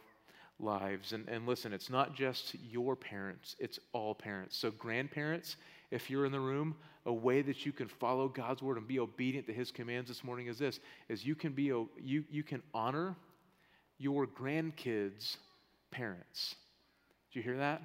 lives. 0.59 1.13
And, 1.13 1.27
and 1.27 1.47
listen, 1.47 1.73
it's 1.73 1.89
not 1.89 2.15
just 2.15 2.55
your 2.55 2.95
parents, 2.95 3.55
it's 3.59 3.79
all 3.91 4.13
parents. 4.13 4.55
So, 4.55 4.71
grandparents, 4.71 5.57
if 5.91 6.09
you're 6.09 6.25
in 6.25 6.31
the 6.31 6.39
room, 6.39 6.75
a 7.07 7.13
way 7.13 7.41
that 7.41 7.65
you 7.65 7.71
can 7.71 7.87
follow 7.87 8.27
God's 8.27 8.61
word 8.61 8.77
and 8.77 8.87
be 8.87 8.99
obedient 8.99 9.47
to 9.47 9.53
his 9.53 9.71
commands 9.71 10.09
this 10.09 10.23
morning 10.23 10.47
is 10.47 10.57
this 10.57 10.79
is 11.09 11.25
you 11.25 11.35
can 11.35 11.53
be 11.53 11.63
you, 11.63 11.89
you 12.03 12.43
can 12.43 12.61
honor 12.73 13.15
your 13.97 14.27
grandkids' 14.27 15.37
parents. 15.95 16.55
Do 17.31 17.39
you 17.39 17.43
hear 17.43 17.57
that? 17.57 17.81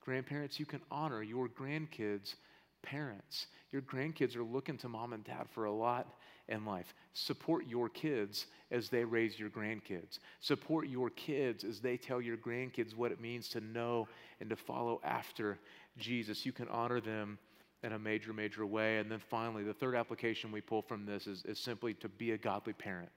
Grandparents, 0.00 0.58
you 0.58 0.66
can 0.66 0.80
honor 0.90 1.22
your 1.22 1.48
grandkids' 1.48 2.34
parents. 2.82 3.46
Your 3.70 3.82
grandkids 3.82 4.36
are 4.36 4.42
looking 4.42 4.76
to 4.78 4.88
mom 4.88 5.12
and 5.12 5.24
dad 5.24 5.46
for 5.54 5.66
a 5.66 5.72
lot 5.72 6.14
in 6.48 6.64
life. 6.64 6.94
Support 7.12 7.66
your 7.68 7.88
kids 7.88 8.46
as 8.70 8.88
they 8.88 9.04
raise 9.04 9.38
your 9.38 9.50
grandkids. 9.50 10.18
Support 10.40 10.88
your 10.88 11.10
kids 11.10 11.64
as 11.64 11.80
they 11.80 11.96
tell 11.96 12.20
your 12.20 12.36
grandkids 12.36 12.96
what 12.96 13.12
it 13.12 13.20
means 13.20 13.48
to 13.50 13.60
know 13.60 14.08
and 14.40 14.50
to 14.50 14.56
follow 14.56 15.00
after 15.04 15.58
Jesus. 15.98 16.44
You 16.44 16.52
can 16.52 16.68
honor 16.68 17.00
them 17.00 17.38
in 17.82 17.92
a 17.92 17.98
major, 17.98 18.32
major 18.32 18.66
way. 18.66 18.98
And 18.98 19.10
then 19.10 19.20
finally, 19.30 19.62
the 19.62 19.74
third 19.74 19.94
application 19.94 20.50
we 20.50 20.60
pull 20.60 20.82
from 20.82 21.06
this 21.06 21.26
is, 21.26 21.44
is 21.44 21.58
simply 21.58 21.94
to 21.94 22.08
be 22.08 22.32
a 22.32 22.38
godly 22.38 22.72
parent 22.72 23.10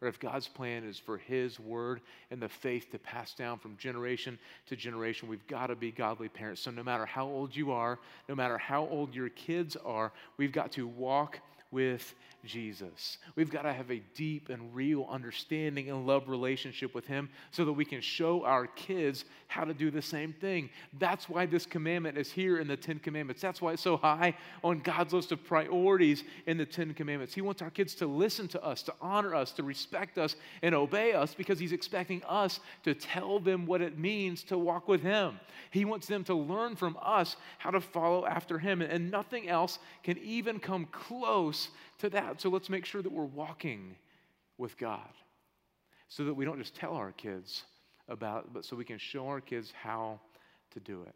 or 0.00 0.08
if 0.08 0.20
God's 0.20 0.48
plan 0.48 0.84
is 0.84 0.98
for 0.98 1.18
His 1.18 1.58
word 1.58 2.00
and 2.30 2.40
the 2.40 2.48
faith 2.48 2.90
to 2.92 2.98
pass 2.98 3.34
down 3.34 3.58
from 3.58 3.76
generation 3.76 4.38
to 4.66 4.76
generation, 4.76 5.28
we've 5.28 5.46
got 5.46 5.68
to 5.68 5.76
be 5.76 5.90
godly 5.90 6.28
parents. 6.28 6.62
So, 6.62 6.70
no 6.70 6.82
matter 6.82 7.06
how 7.06 7.26
old 7.26 7.54
you 7.54 7.72
are, 7.72 7.98
no 8.28 8.34
matter 8.34 8.58
how 8.58 8.86
old 8.88 9.14
your 9.14 9.28
kids 9.30 9.76
are, 9.84 10.12
we've 10.36 10.52
got 10.52 10.72
to 10.72 10.86
walk 10.86 11.40
with 11.70 12.14
Jesus. 12.48 13.18
We've 13.36 13.50
got 13.50 13.62
to 13.62 13.72
have 13.72 13.90
a 13.90 14.02
deep 14.14 14.48
and 14.48 14.74
real 14.74 15.06
understanding 15.08 15.90
and 15.90 16.06
love 16.06 16.28
relationship 16.28 16.94
with 16.94 17.06
Him 17.06 17.28
so 17.52 17.64
that 17.64 17.72
we 17.72 17.84
can 17.84 18.00
show 18.00 18.44
our 18.44 18.66
kids 18.66 19.24
how 19.46 19.64
to 19.64 19.74
do 19.74 19.90
the 19.90 20.02
same 20.02 20.32
thing. 20.32 20.70
That's 20.98 21.28
why 21.28 21.46
this 21.46 21.66
commandment 21.66 22.18
is 22.18 22.32
here 22.32 22.58
in 22.58 22.66
the 22.66 22.76
Ten 22.76 22.98
Commandments. 22.98 23.42
That's 23.42 23.62
why 23.62 23.74
it's 23.74 23.82
so 23.82 23.96
high 23.96 24.34
on 24.64 24.80
God's 24.80 25.12
list 25.12 25.30
of 25.30 25.44
priorities 25.44 26.24
in 26.46 26.58
the 26.58 26.66
Ten 26.66 26.94
Commandments. 26.94 27.34
He 27.34 27.42
wants 27.42 27.62
our 27.62 27.70
kids 27.70 27.94
to 27.96 28.06
listen 28.06 28.48
to 28.48 28.64
us, 28.64 28.82
to 28.84 28.94
honor 29.00 29.34
us, 29.34 29.52
to 29.52 29.62
respect 29.62 30.18
us, 30.18 30.34
and 30.62 30.74
obey 30.74 31.12
us 31.12 31.34
because 31.34 31.58
He's 31.58 31.72
expecting 31.72 32.22
us 32.24 32.60
to 32.84 32.94
tell 32.94 33.38
them 33.38 33.66
what 33.66 33.82
it 33.82 33.98
means 33.98 34.42
to 34.44 34.58
walk 34.58 34.88
with 34.88 35.02
Him. 35.02 35.38
He 35.70 35.84
wants 35.84 36.06
them 36.06 36.24
to 36.24 36.34
learn 36.34 36.74
from 36.76 36.98
us 37.02 37.36
how 37.58 37.70
to 37.70 37.80
follow 37.80 38.26
after 38.26 38.58
Him, 38.58 38.80
and 38.80 39.10
nothing 39.10 39.48
else 39.48 39.78
can 40.02 40.18
even 40.18 40.58
come 40.58 40.86
close 40.86 41.68
to 41.98 42.08
that. 42.10 42.37
So 42.38 42.48
let's 42.48 42.70
make 42.70 42.84
sure 42.84 43.02
that 43.02 43.12
we're 43.12 43.24
walking 43.24 43.96
with 44.58 44.78
God 44.78 45.10
so 46.08 46.24
that 46.24 46.34
we 46.34 46.44
don't 46.44 46.58
just 46.58 46.74
tell 46.74 46.94
our 46.94 47.12
kids 47.12 47.64
about 48.08 48.44
it, 48.44 48.50
but 48.54 48.64
so 48.64 48.76
we 48.76 48.84
can 48.84 48.98
show 48.98 49.26
our 49.26 49.40
kids 49.40 49.72
how 49.82 50.20
to 50.72 50.80
do 50.80 51.02
it. 51.02 51.14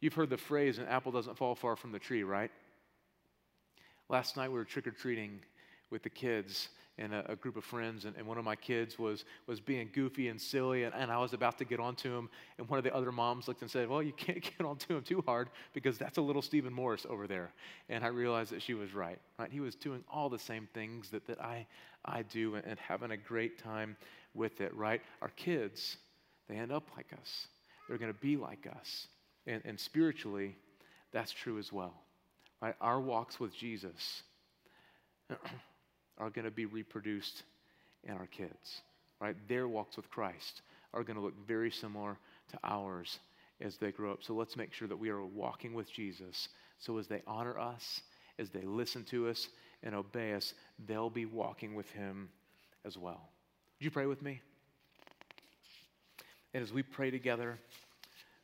You've 0.00 0.14
heard 0.14 0.30
the 0.30 0.36
phrase, 0.36 0.78
an 0.78 0.86
apple 0.86 1.12
doesn't 1.12 1.36
fall 1.36 1.54
far 1.54 1.76
from 1.76 1.92
the 1.92 1.98
tree, 1.98 2.24
right? 2.24 2.50
Last 4.08 4.36
night 4.36 4.50
we 4.50 4.58
were 4.58 4.64
trick 4.64 4.86
or 4.86 4.90
treating 4.90 5.40
with 5.90 6.02
the 6.02 6.10
kids, 6.10 6.68
and 6.98 7.14
a, 7.14 7.32
a 7.32 7.36
group 7.36 7.56
of 7.56 7.64
friends, 7.64 8.04
and, 8.04 8.16
and, 8.16 8.26
one 8.26 8.36
of 8.36 8.44
my 8.44 8.54
kids 8.54 8.98
was, 8.98 9.24
was 9.46 9.60
being 9.60 9.88
goofy 9.94 10.28
and 10.28 10.40
silly, 10.40 10.84
and, 10.84 10.94
and 10.94 11.10
I 11.10 11.18
was 11.18 11.32
about 11.32 11.56
to 11.58 11.64
get 11.64 11.80
onto 11.80 12.14
him, 12.14 12.28
and 12.58 12.68
one 12.68 12.78
of 12.78 12.84
the 12.84 12.94
other 12.94 13.10
moms 13.10 13.48
looked 13.48 13.62
and 13.62 13.70
said, 13.70 13.88
Well, 13.88 14.02
you 14.02 14.12
can't 14.16 14.42
get 14.42 14.66
onto 14.66 14.96
him 14.96 15.02
too 15.02 15.22
hard 15.26 15.48
because 15.72 15.98
that's 15.98 16.18
a 16.18 16.22
little 16.22 16.42
Stephen 16.42 16.72
Morris 16.72 17.06
over 17.08 17.26
there. 17.26 17.52
And 17.88 18.04
I 18.04 18.08
realized 18.08 18.52
that 18.52 18.62
she 18.62 18.74
was 18.74 18.94
right, 18.94 19.18
right? 19.38 19.50
He 19.50 19.60
was 19.60 19.74
doing 19.74 20.04
all 20.12 20.28
the 20.28 20.38
same 20.38 20.68
things 20.74 21.08
that, 21.10 21.26
that 21.26 21.40
I, 21.40 21.66
I 22.04 22.22
do 22.22 22.56
and, 22.56 22.64
and 22.66 22.78
having 22.78 23.10
a 23.10 23.16
great 23.16 23.58
time 23.58 23.96
with 24.34 24.60
it, 24.60 24.74
right? 24.74 25.00
Our 25.22 25.30
kids, 25.30 25.96
they 26.48 26.56
end 26.56 26.72
up 26.72 26.88
like 26.96 27.12
us. 27.20 27.46
They're 27.88 27.98
going 27.98 28.12
to 28.12 28.20
be 28.20 28.36
like 28.36 28.66
us. 28.66 29.08
And, 29.46 29.62
and 29.64 29.80
spiritually, 29.80 30.56
that's 31.10 31.32
true 31.32 31.58
as 31.58 31.72
well, 31.72 31.94
right? 32.60 32.74
Our 32.80 33.00
walks 33.00 33.40
with 33.40 33.54
Jesus 33.56 34.22
are 36.22 36.30
going 36.30 36.44
to 36.44 36.52
be 36.52 36.66
reproduced 36.66 37.42
in 38.04 38.12
our 38.14 38.26
kids, 38.26 38.82
right? 39.20 39.34
Their 39.48 39.66
walks 39.66 39.96
with 39.96 40.08
Christ 40.08 40.62
are 40.94 41.02
going 41.02 41.16
to 41.16 41.22
look 41.22 41.34
very 41.46 41.70
similar 41.70 42.16
to 42.52 42.58
ours 42.62 43.18
as 43.60 43.76
they 43.76 43.90
grow 43.90 44.12
up. 44.12 44.22
So 44.22 44.34
let's 44.34 44.56
make 44.56 44.72
sure 44.72 44.86
that 44.86 44.98
we 44.98 45.10
are 45.10 45.24
walking 45.24 45.74
with 45.74 45.92
Jesus. 45.92 46.48
So 46.78 46.98
as 46.98 47.08
they 47.08 47.22
honor 47.26 47.58
us, 47.58 48.02
as 48.38 48.50
they 48.50 48.62
listen 48.62 49.04
to 49.04 49.28
us 49.28 49.48
and 49.82 49.96
obey 49.96 50.34
us, 50.34 50.54
they'll 50.86 51.10
be 51.10 51.26
walking 51.26 51.74
with 51.74 51.90
Him 51.90 52.28
as 52.84 52.96
well. 52.96 53.28
Would 53.78 53.84
you 53.84 53.90
pray 53.90 54.06
with 54.06 54.22
me? 54.22 54.40
And 56.54 56.62
as 56.62 56.72
we 56.72 56.82
pray 56.82 57.10
together, 57.10 57.58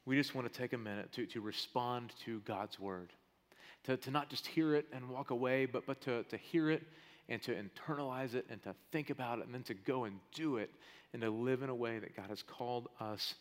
we 0.05 0.17
just 0.17 0.35
want 0.35 0.53
to 0.53 0.59
take 0.59 0.73
a 0.73 0.79
minute 0.79 1.12
to, 1.12 1.27
to 1.27 1.41
respond 1.41 2.12
to 2.25 2.41
God's 2.41 2.81
word. 2.81 3.12
To, 3.85 3.97
to 3.97 4.11
not 4.11 4.31
just 4.31 4.49
hear 4.49 4.75
it 4.75 4.87
and 4.93 5.09
walk 5.09 5.31
away, 5.31 5.67
but, 5.67 5.87
but 5.87 6.01
to, 6.03 6.25
to 6.25 6.37
hear 6.37 6.71
it 6.71 6.83
and 7.29 7.43
to 7.43 7.55
internalize 7.55 8.35
it 8.35 8.47
and 8.51 8.62
to 8.62 8.75
think 8.91 9.11
about 9.11 9.38
it 9.38 9.47
and 9.47 9.55
then 9.55 9.62
to 9.64 9.75
go 9.75 10.05
and 10.05 10.17
do 10.35 10.57
it 10.57 10.71
and 11.12 11.23
to 11.23 11.31
live 11.31 11.62
in 11.62 11.69
a 11.69 11.75
way 11.75 11.99
that 11.99 12.17
God 12.17 12.29
has 12.29 12.43
called 12.43 12.88
us 13.01 13.35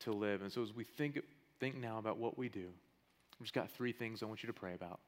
to 0.00 0.12
live. 0.12 0.42
And 0.42 0.52
so 0.52 0.62
as 0.62 0.74
we 0.74 0.84
think, 0.84 1.20
think 1.60 1.76
now 1.76 1.98
about 1.98 2.18
what 2.18 2.38
we 2.38 2.48
do, 2.48 2.68
I've 3.34 3.42
just 3.42 3.54
got 3.54 3.70
three 3.70 3.92
things 3.92 4.22
I 4.22 4.26
want 4.26 4.42
you 4.42 4.46
to 4.46 4.52
pray 4.52 4.74
about. 4.74 5.00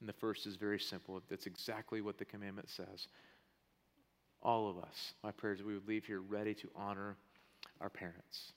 And 0.00 0.08
the 0.08 0.14
first 0.14 0.46
is 0.46 0.56
very 0.56 0.78
simple. 0.78 1.20
It's 1.30 1.46
exactly 1.46 2.00
what 2.00 2.18
the 2.18 2.24
commandment 2.24 2.70
says. 2.70 3.08
All 4.42 4.70
of 4.70 4.78
us, 4.78 5.14
my 5.24 5.32
prayer 5.32 5.52
is 5.52 5.62
we 5.62 5.74
would 5.74 5.88
leave 5.88 6.04
here 6.04 6.20
ready 6.20 6.54
to 6.54 6.68
honor 6.76 7.16
our 7.80 7.90
parents. 7.90 8.52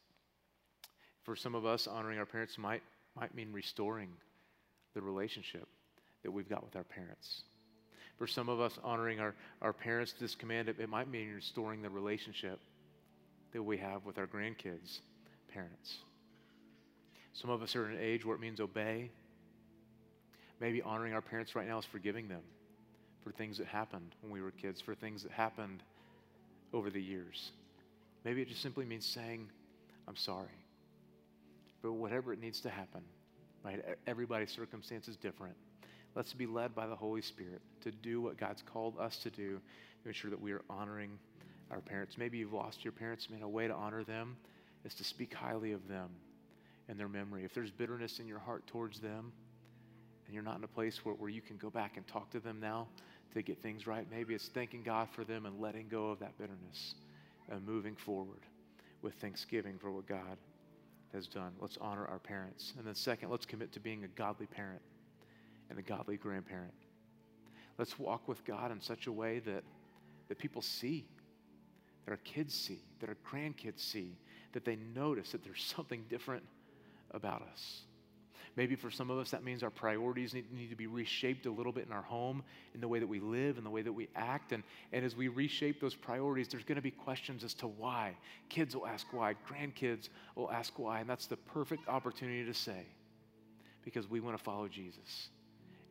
For 1.23 1.35
some 1.35 1.55
of 1.55 1.65
us, 1.65 1.87
honoring 1.87 2.19
our 2.19 2.25
parents 2.25 2.57
might, 2.57 2.83
might 3.15 3.33
mean 3.33 3.51
restoring 3.51 4.09
the 4.93 5.01
relationship 5.01 5.67
that 6.23 6.31
we've 6.31 6.49
got 6.49 6.63
with 6.63 6.75
our 6.75 6.83
parents. 6.83 7.43
For 8.21 8.27
some 8.27 8.49
of 8.49 8.59
us, 8.59 8.77
honoring 8.83 9.19
our, 9.19 9.33
our 9.63 9.73
parents, 9.73 10.13
this 10.13 10.35
command, 10.35 10.69
it, 10.69 10.75
it 10.79 10.87
might 10.87 11.09
mean 11.09 11.33
restoring 11.33 11.81
the 11.81 11.89
relationship 11.89 12.59
that 13.51 13.63
we 13.63 13.79
have 13.79 14.05
with 14.05 14.19
our 14.19 14.27
grandkids' 14.27 14.99
parents. 15.51 15.97
Some 17.33 17.49
of 17.49 17.63
us 17.63 17.75
are 17.75 17.87
in 17.87 17.93
an 17.93 17.99
age 17.99 18.23
where 18.23 18.35
it 18.35 18.39
means 18.39 18.59
obey. 18.59 19.09
Maybe 20.59 20.83
honoring 20.83 21.13
our 21.13 21.21
parents 21.21 21.55
right 21.55 21.67
now 21.67 21.79
is 21.79 21.85
forgiving 21.85 22.27
them 22.27 22.43
for 23.23 23.31
things 23.31 23.57
that 23.57 23.65
happened 23.65 24.11
when 24.21 24.31
we 24.31 24.39
were 24.39 24.51
kids, 24.51 24.79
for 24.79 24.93
things 24.93 25.23
that 25.23 25.31
happened 25.31 25.81
over 26.73 26.91
the 26.91 27.01
years. 27.01 27.53
Maybe 28.23 28.43
it 28.43 28.49
just 28.49 28.61
simply 28.61 28.85
means 28.85 29.03
saying, 29.03 29.49
I'm 30.07 30.15
sorry. 30.15 30.45
But 31.81 31.93
whatever 31.93 32.33
it 32.33 32.39
needs 32.39 32.61
to 32.61 32.69
happen, 32.69 33.01
right? 33.65 33.83
Everybody's 34.05 34.51
circumstance 34.51 35.07
is 35.07 35.17
different. 35.17 35.55
Let's 36.15 36.33
be 36.33 36.45
led 36.45 36.75
by 36.75 36.87
the 36.87 36.95
Holy 36.95 37.21
Spirit 37.21 37.61
to 37.81 37.91
do 37.91 38.21
what 38.21 38.37
God's 38.37 38.61
called 38.61 38.97
us 38.99 39.17
to 39.19 39.29
do 39.29 39.61
to 40.03 40.07
ensure 40.07 40.29
that 40.29 40.41
we 40.41 40.51
are 40.51 40.61
honoring 40.69 41.17
our 41.69 41.79
parents. 41.79 42.17
Maybe 42.17 42.37
you've 42.37 42.53
lost 42.53 42.83
your 42.83 42.91
parents. 42.91 43.29
Man, 43.29 43.43
a 43.43 43.49
way 43.49 43.67
to 43.67 43.73
honor 43.73 44.03
them 44.03 44.35
is 44.83 44.93
to 44.95 45.03
speak 45.03 45.33
highly 45.33 45.71
of 45.71 45.87
them 45.87 46.09
and 46.89 46.99
their 46.99 47.07
memory. 47.07 47.45
If 47.45 47.53
there's 47.53 47.71
bitterness 47.71 48.19
in 48.19 48.27
your 48.27 48.39
heart 48.39 48.67
towards 48.67 48.99
them 48.99 49.31
and 50.25 50.33
you're 50.33 50.43
not 50.43 50.57
in 50.57 50.63
a 50.63 50.67
place 50.67 51.05
where, 51.05 51.15
where 51.15 51.29
you 51.29 51.41
can 51.41 51.57
go 51.57 51.69
back 51.69 51.95
and 51.95 52.05
talk 52.07 52.29
to 52.31 52.39
them 52.39 52.59
now 52.59 52.87
to 53.33 53.41
get 53.41 53.61
things 53.61 53.87
right, 53.87 54.05
maybe 54.11 54.33
it's 54.33 54.49
thanking 54.49 54.83
God 54.83 55.07
for 55.13 55.23
them 55.23 55.45
and 55.45 55.61
letting 55.61 55.87
go 55.87 56.09
of 56.09 56.19
that 56.19 56.37
bitterness 56.37 56.95
and 57.49 57.65
moving 57.65 57.95
forward 57.95 58.41
with 59.01 59.13
thanksgiving 59.15 59.77
for 59.79 59.91
what 59.91 60.07
God 60.07 60.37
has 61.13 61.27
done. 61.27 61.53
Let's 61.59 61.77
honor 61.79 62.05
our 62.05 62.19
parents. 62.19 62.73
And 62.77 62.85
then, 62.85 62.95
second, 62.95 63.29
let's 63.29 63.45
commit 63.45 63.71
to 63.73 63.79
being 63.79 64.03
a 64.03 64.07
godly 64.07 64.45
parent 64.45 64.81
and 65.71 65.79
a 65.79 65.81
godly 65.81 66.17
grandparent. 66.17 66.73
Let's 67.79 67.97
walk 67.97 68.27
with 68.27 68.45
God 68.45 68.71
in 68.71 68.79
such 68.79 69.07
a 69.07 69.11
way 69.11 69.39
that, 69.39 69.63
that 70.27 70.37
people 70.37 70.61
see, 70.61 71.07
that 72.05 72.11
our 72.11 72.17
kids 72.17 72.53
see, 72.53 72.83
that 72.99 73.09
our 73.09 73.17
grandkids 73.27 73.79
see, 73.79 74.17
that 74.53 74.65
they 74.65 74.77
notice 74.93 75.31
that 75.31 75.43
there's 75.43 75.63
something 75.75 76.05
different 76.09 76.43
about 77.11 77.41
us. 77.41 77.81
Maybe 78.57 78.75
for 78.75 78.91
some 78.91 79.09
of 79.09 79.17
us, 79.17 79.31
that 79.31 79.45
means 79.45 79.63
our 79.63 79.69
priorities 79.69 80.33
need, 80.33 80.51
need, 80.51 80.69
to 80.71 80.75
be 80.75 80.87
reshaped 80.87 81.45
a 81.45 81.51
little 81.51 81.71
bit 81.71 81.85
in 81.87 81.93
our 81.93 82.01
home, 82.01 82.43
in 82.75 82.81
the 82.81 82.87
way 82.87 82.99
that 82.99 83.07
we 83.07 83.21
live, 83.21 83.57
in 83.57 83.63
the 83.63 83.69
way 83.69 83.81
that 83.81 83.93
we 83.93 84.09
act. 84.13 84.51
And, 84.51 84.61
and 84.91 85.05
as 85.05 85.15
we 85.15 85.29
reshape 85.29 85.79
those 85.79 85.95
priorities, 85.95 86.49
there's 86.49 86.65
going 86.65 86.75
to 86.75 86.81
be 86.81 86.91
questions 86.91 87.45
as 87.45 87.53
to 87.55 87.67
why. 87.67 88.13
Kids 88.49 88.75
will 88.75 88.85
ask 88.85 89.07
why, 89.11 89.35
grandkids 89.49 90.09
will 90.35 90.51
ask 90.51 90.77
why. 90.77 90.99
And 90.99 91.09
that's 91.09 91.27
the 91.27 91.37
perfect 91.37 91.87
opportunity 91.87 92.43
to 92.43 92.53
say, 92.53 92.85
because 93.85 94.09
we 94.09 94.19
want 94.19 94.37
to 94.37 94.43
follow 94.43 94.67
Jesus. 94.67 95.29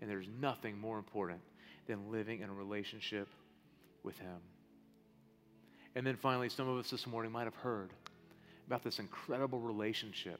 And 0.01 0.11
there's 0.11 0.29
nothing 0.41 0.79
more 0.79 0.99
important 0.99 1.41
than 1.87 2.11
living 2.11 2.41
in 2.41 2.49
a 2.49 2.53
relationship 2.53 3.29
with 4.03 4.19
Him. 4.19 4.39
And 5.95 6.07
then 6.07 6.17
finally, 6.17 6.49
some 6.49 6.69
of 6.69 6.79
us 6.79 6.91
this 6.91 7.07
morning 7.07 7.33
might 7.33 7.45
have 7.45 7.55
heard 7.57 7.91
about 8.67 8.85
this 8.85 8.99
incredible 8.99 9.59
relationship 9.59 10.39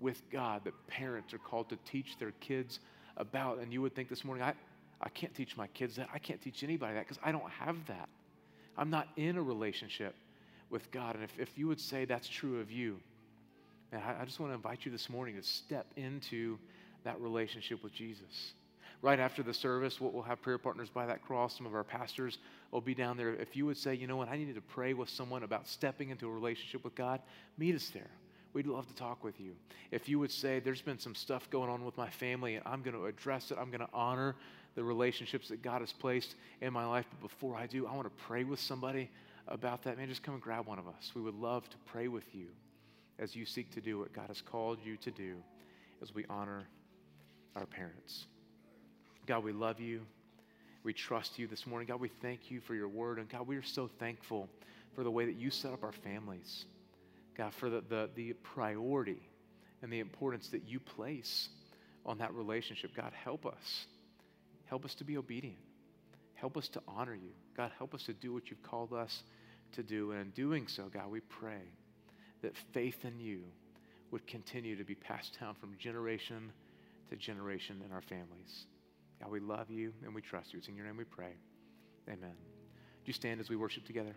with 0.00 0.20
God 0.30 0.64
that 0.64 0.74
parents 0.88 1.32
are 1.32 1.38
called 1.38 1.68
to 1.70 1.78
teach 1.90 2.18
their 2.18 2.32
kids 2.40 2.80
about. 3.16 3.58
And 3.58 3.72
you 3.72 3.80
would 3.82 3.94
think 3.94 4.08
this 4.08 4.24
morning, 4.24 4.44
I, 4.44 4.52
I 5.00 5.08
can't 5.08 5.34
teach 5.34 5.56
my 5.56 5.68
kids 5.68 5.96
that. 5.96 6.08
I 6.12 6.18
can't 6.18 6.42
teach 6.42 6.62
anybody 6.62 6.94
that 6.94 7.06
because 7.06 7.22
I 7.24 7.32
don't 7.32 7.48
have 7.50 7.76
that. 7.86 8.08
I'm 8.76 8.90
not 8.90 9.08
in 9.16 9.36
a 9.36 9.42
relationship 9.42 10.14
with 10.68 10.90
God. 10.90 11.14
And 11.14 11.24
if, 11.24 11.38
if 11.38 11.56
you 11.56 11.68
would 11.68 11.80
say 11.80 12.04
that's 12.04 12.28
true 12.28 12.60
of 12.60 12.70
you, 12.70 12.98
and 13.92 14.02
I, 14.02 14.22
I 14.22 14.24
just 14.24 14.40
want 14.40 14.50
to 14.50 14.54
invite 14.54 14.84
you 14.84 14.90
this 14.90 15.08
morning 15.08 15.36
to 15.36 15.42
step 15.42 15.86
into 15.96 16.58
that 17.04 17.20
relationship 17.20 17.82
with 17.82 17.94
Jesus. 17.94 18.52
Right 19.02 19.20
after 19.20 19.42
the 19.42 19.54
service, 19.54 20.00
we'll, 20.00 20.10
we'll 20.10 20.22
have 20.22 20.40
prayer 20.40 20.58
partners 20.58 20.88
by 20.88 21.06
that 21.06 21.22
cross. 21.22 21.56
Some 21.56 21.66
of 21.66 21.74
our 21.74 21.84
pastors 21.84 22.38
will 22.70 22.80
be 22.80 22.94
down 22.94 23.16
there. 23.16 23.34
If 23.34 23.54
you 23.54 23.66
would 23.66 23.76
say, 23.76 23.94
you 23.94 24.06
know 24.06 24.16
what, 24.16 24.28
I 24.28 24.36
need 24.36 24.54
to 24.54 24.60
pray 24.60 24.94
with 24.94 25.08
someone 25.08 25.42
about 25.42 25.68
stepping 25.68 26.10
into 26.10 26.28
a 26.28 26.30
relationship 26.30 26.82
with 26.82 26.94
God, 26.94 27.20
meet 27.58 27.74
us 27.74 27.90
there. 27.90 28.10
We'd 28.52 28.66
love 28.66 28.86
to 28.88 28.94
talk 28.94 29.22
with 29.22 29.38
you. 29.38 29.52
If 29.90 30.08
you 30.08 30.18
would 30.18 30.32
say, 30.32 30.60
There's 30.60 30.80
been 30.80 30.98
some 30.98 31.14
stuff 31.14 31.50
going 31.50 31.68
on 31.68 31.84
with 31.84 31.96
my 31.98 32.08
family, 32.08 32.54
and 32.54 32.66
I'm 32.66 32.82
going 32.82 32.96
to 32.96 33.04
address 33.04 33.50
it, 33.50 33.58
I'm 33.60 33.70
going 33.70 33.80
to 33.80 33.88
honor 33.92 34.34
the 34.76 34.82
relationships 34.82 35.48
that 35.48 35.62
God 35.62 35.80
has 35.80 35.92
placed 35.92 36.36
in 36.60 36.72
my 36.72 36.86
life. 36.86 37.06
But 37.10 37.28
before 37.28 37.54
I 37.54 37.66
do, 37.66 37.86
I 37.86 37.94
want 37.94 38.04
to 38.04 38.24
pray 38.24 38.44
with 38.44 38.60
somebody 38.60 39.10
about 39.48 39.82
that. 39.84 39.98
Man, 39.98 40.08
just 40.08 40.22
come 40.22 40.34
and 40.34 40.42
grab 40.42 40.66
one 40.66 40.78
of 40.78 40.88
us. 40.88 41.12
We 41.14 41.22
would 41.22 41.34
love 41.34 41.68
to 41.70 41.76
pray 41.86 42.08
with 42.08 42.34
you 42.34 42.46
as 43.18 43.34
you 43.34 43.46
seek 43.46 43.70
to 43.72 43.80
do 43.80 43.98
what 43.98 44.12
God 44.12 44.28
has 44.28 44.40
called 44.40 44.78
you 44.84 44.96
to 44.98 45.10
do 45.10 45.36
as 46.02 46.14
we 46.14 46.24
honor 46.28 46.66
our 47.54 47.66
parents. 47.66 48.26
God, 49.26 49.42
we 49.42 49.52
love 49.52 49.80
you. 49.80 50.02
We 50.84 50.92
trust 50.92 51.38
you 51.38 51.48
this 51.48 51.66
morning. 51.66 51.88
God, 51.88 52.00
we 52.00 52.10
thank 52.22 52.50
you 52.50 52.60
for 52.60 52.74
your 52.74 52.88
word. 52.88 53.18
And 53.18 53.28
God, 53.28 53.48
we 53.48 53.56
are 53.56 53.62
so 53.62 53.90
thankful 53.98 54.48
for 54.94 55.02
the 55.02 55.10
way 55.10 55.26
that 55.26 55.34
you 55.34 55.50
set 55.50 55.72
up 55.72 55.82
our 55.82 55.92
families. 55.92 56.64
God, 57.36 57.52
for 57.54 57.68
the, 57.68 57.82
the, 57.88 58.08
the 58.14 58.32
priority 58.34 59.20
and 59.82 59.92
the 59.92 59.98
importance 59.98 60.48
that 60.50 60.68
you 60.68 60.78
place 60.78 61.48
on 62.04 62.18
that 62.18 62.32
relationship. 62.34 62.94
God, 62.94 63.12
help 63.24 63.46
us. 63.46 63.86
Help 64.66 64.84
us 64.84 64.94
to 64.96 65.04
be 65.04 65.16
obedient. 65.16 65.58
Help 66.34 66.56
us 66.56 66.68
to 66.68 66.82
honor 66.86 67.14
you. 67.14 67.30
God, 67.56 67.72
help 67.78 67.94
us 67.94 68.04
to 68.04 68.12
do 68.12 68.32
what 68.32 68.48
you've 68.48 68.62
called 68.62 68.92
us 68.92 69.22
to 69.72 69.82
do. 69.82 70.12
And 70.12 70.20
in 70.20 70.30
doing 70.30 70.68
so, 70.68 70.84
God, 70.84 71.10
we 71.10 71.20
pray 71.20 71.62
that 72.42 72.52
faith 72.72 73.04
in 73.04 73.18
you 73.18 73.40
would 74.12 74.26
continue 74.26 74.76
to 74.76 74.84
be 74.84 74.94
passed 74.94 75.36
down 75.40 75.56
from 75.56 75.76
generation 75.78 76.52
to 77.10 77.16
generation 77.16 77.82
in 77.84 77.92
our 77.92 78.02
families. 78.02 78.66
God, 79.20 79.30
we 79.30 79.40
love 79.40 79.70
you 79.70 79.92
and 80.04 80.14
we 80.14 80.20
trust 80.20 80.52
you. 80.52 80.58
It's 80.58 80.68
in 80.68 80.76
your 80.76 80.86
name 80.86 80.96
we 80.96 81.04
pray. 81.04 81.32
Amen. 82.08 82.34
Do 82.34 83.08
you 83.08 83.12
stand 83.12 83.40
as 83.40 83.48
we 83.48 83.56
worship 83.56 83.84
together? 83.84 84.14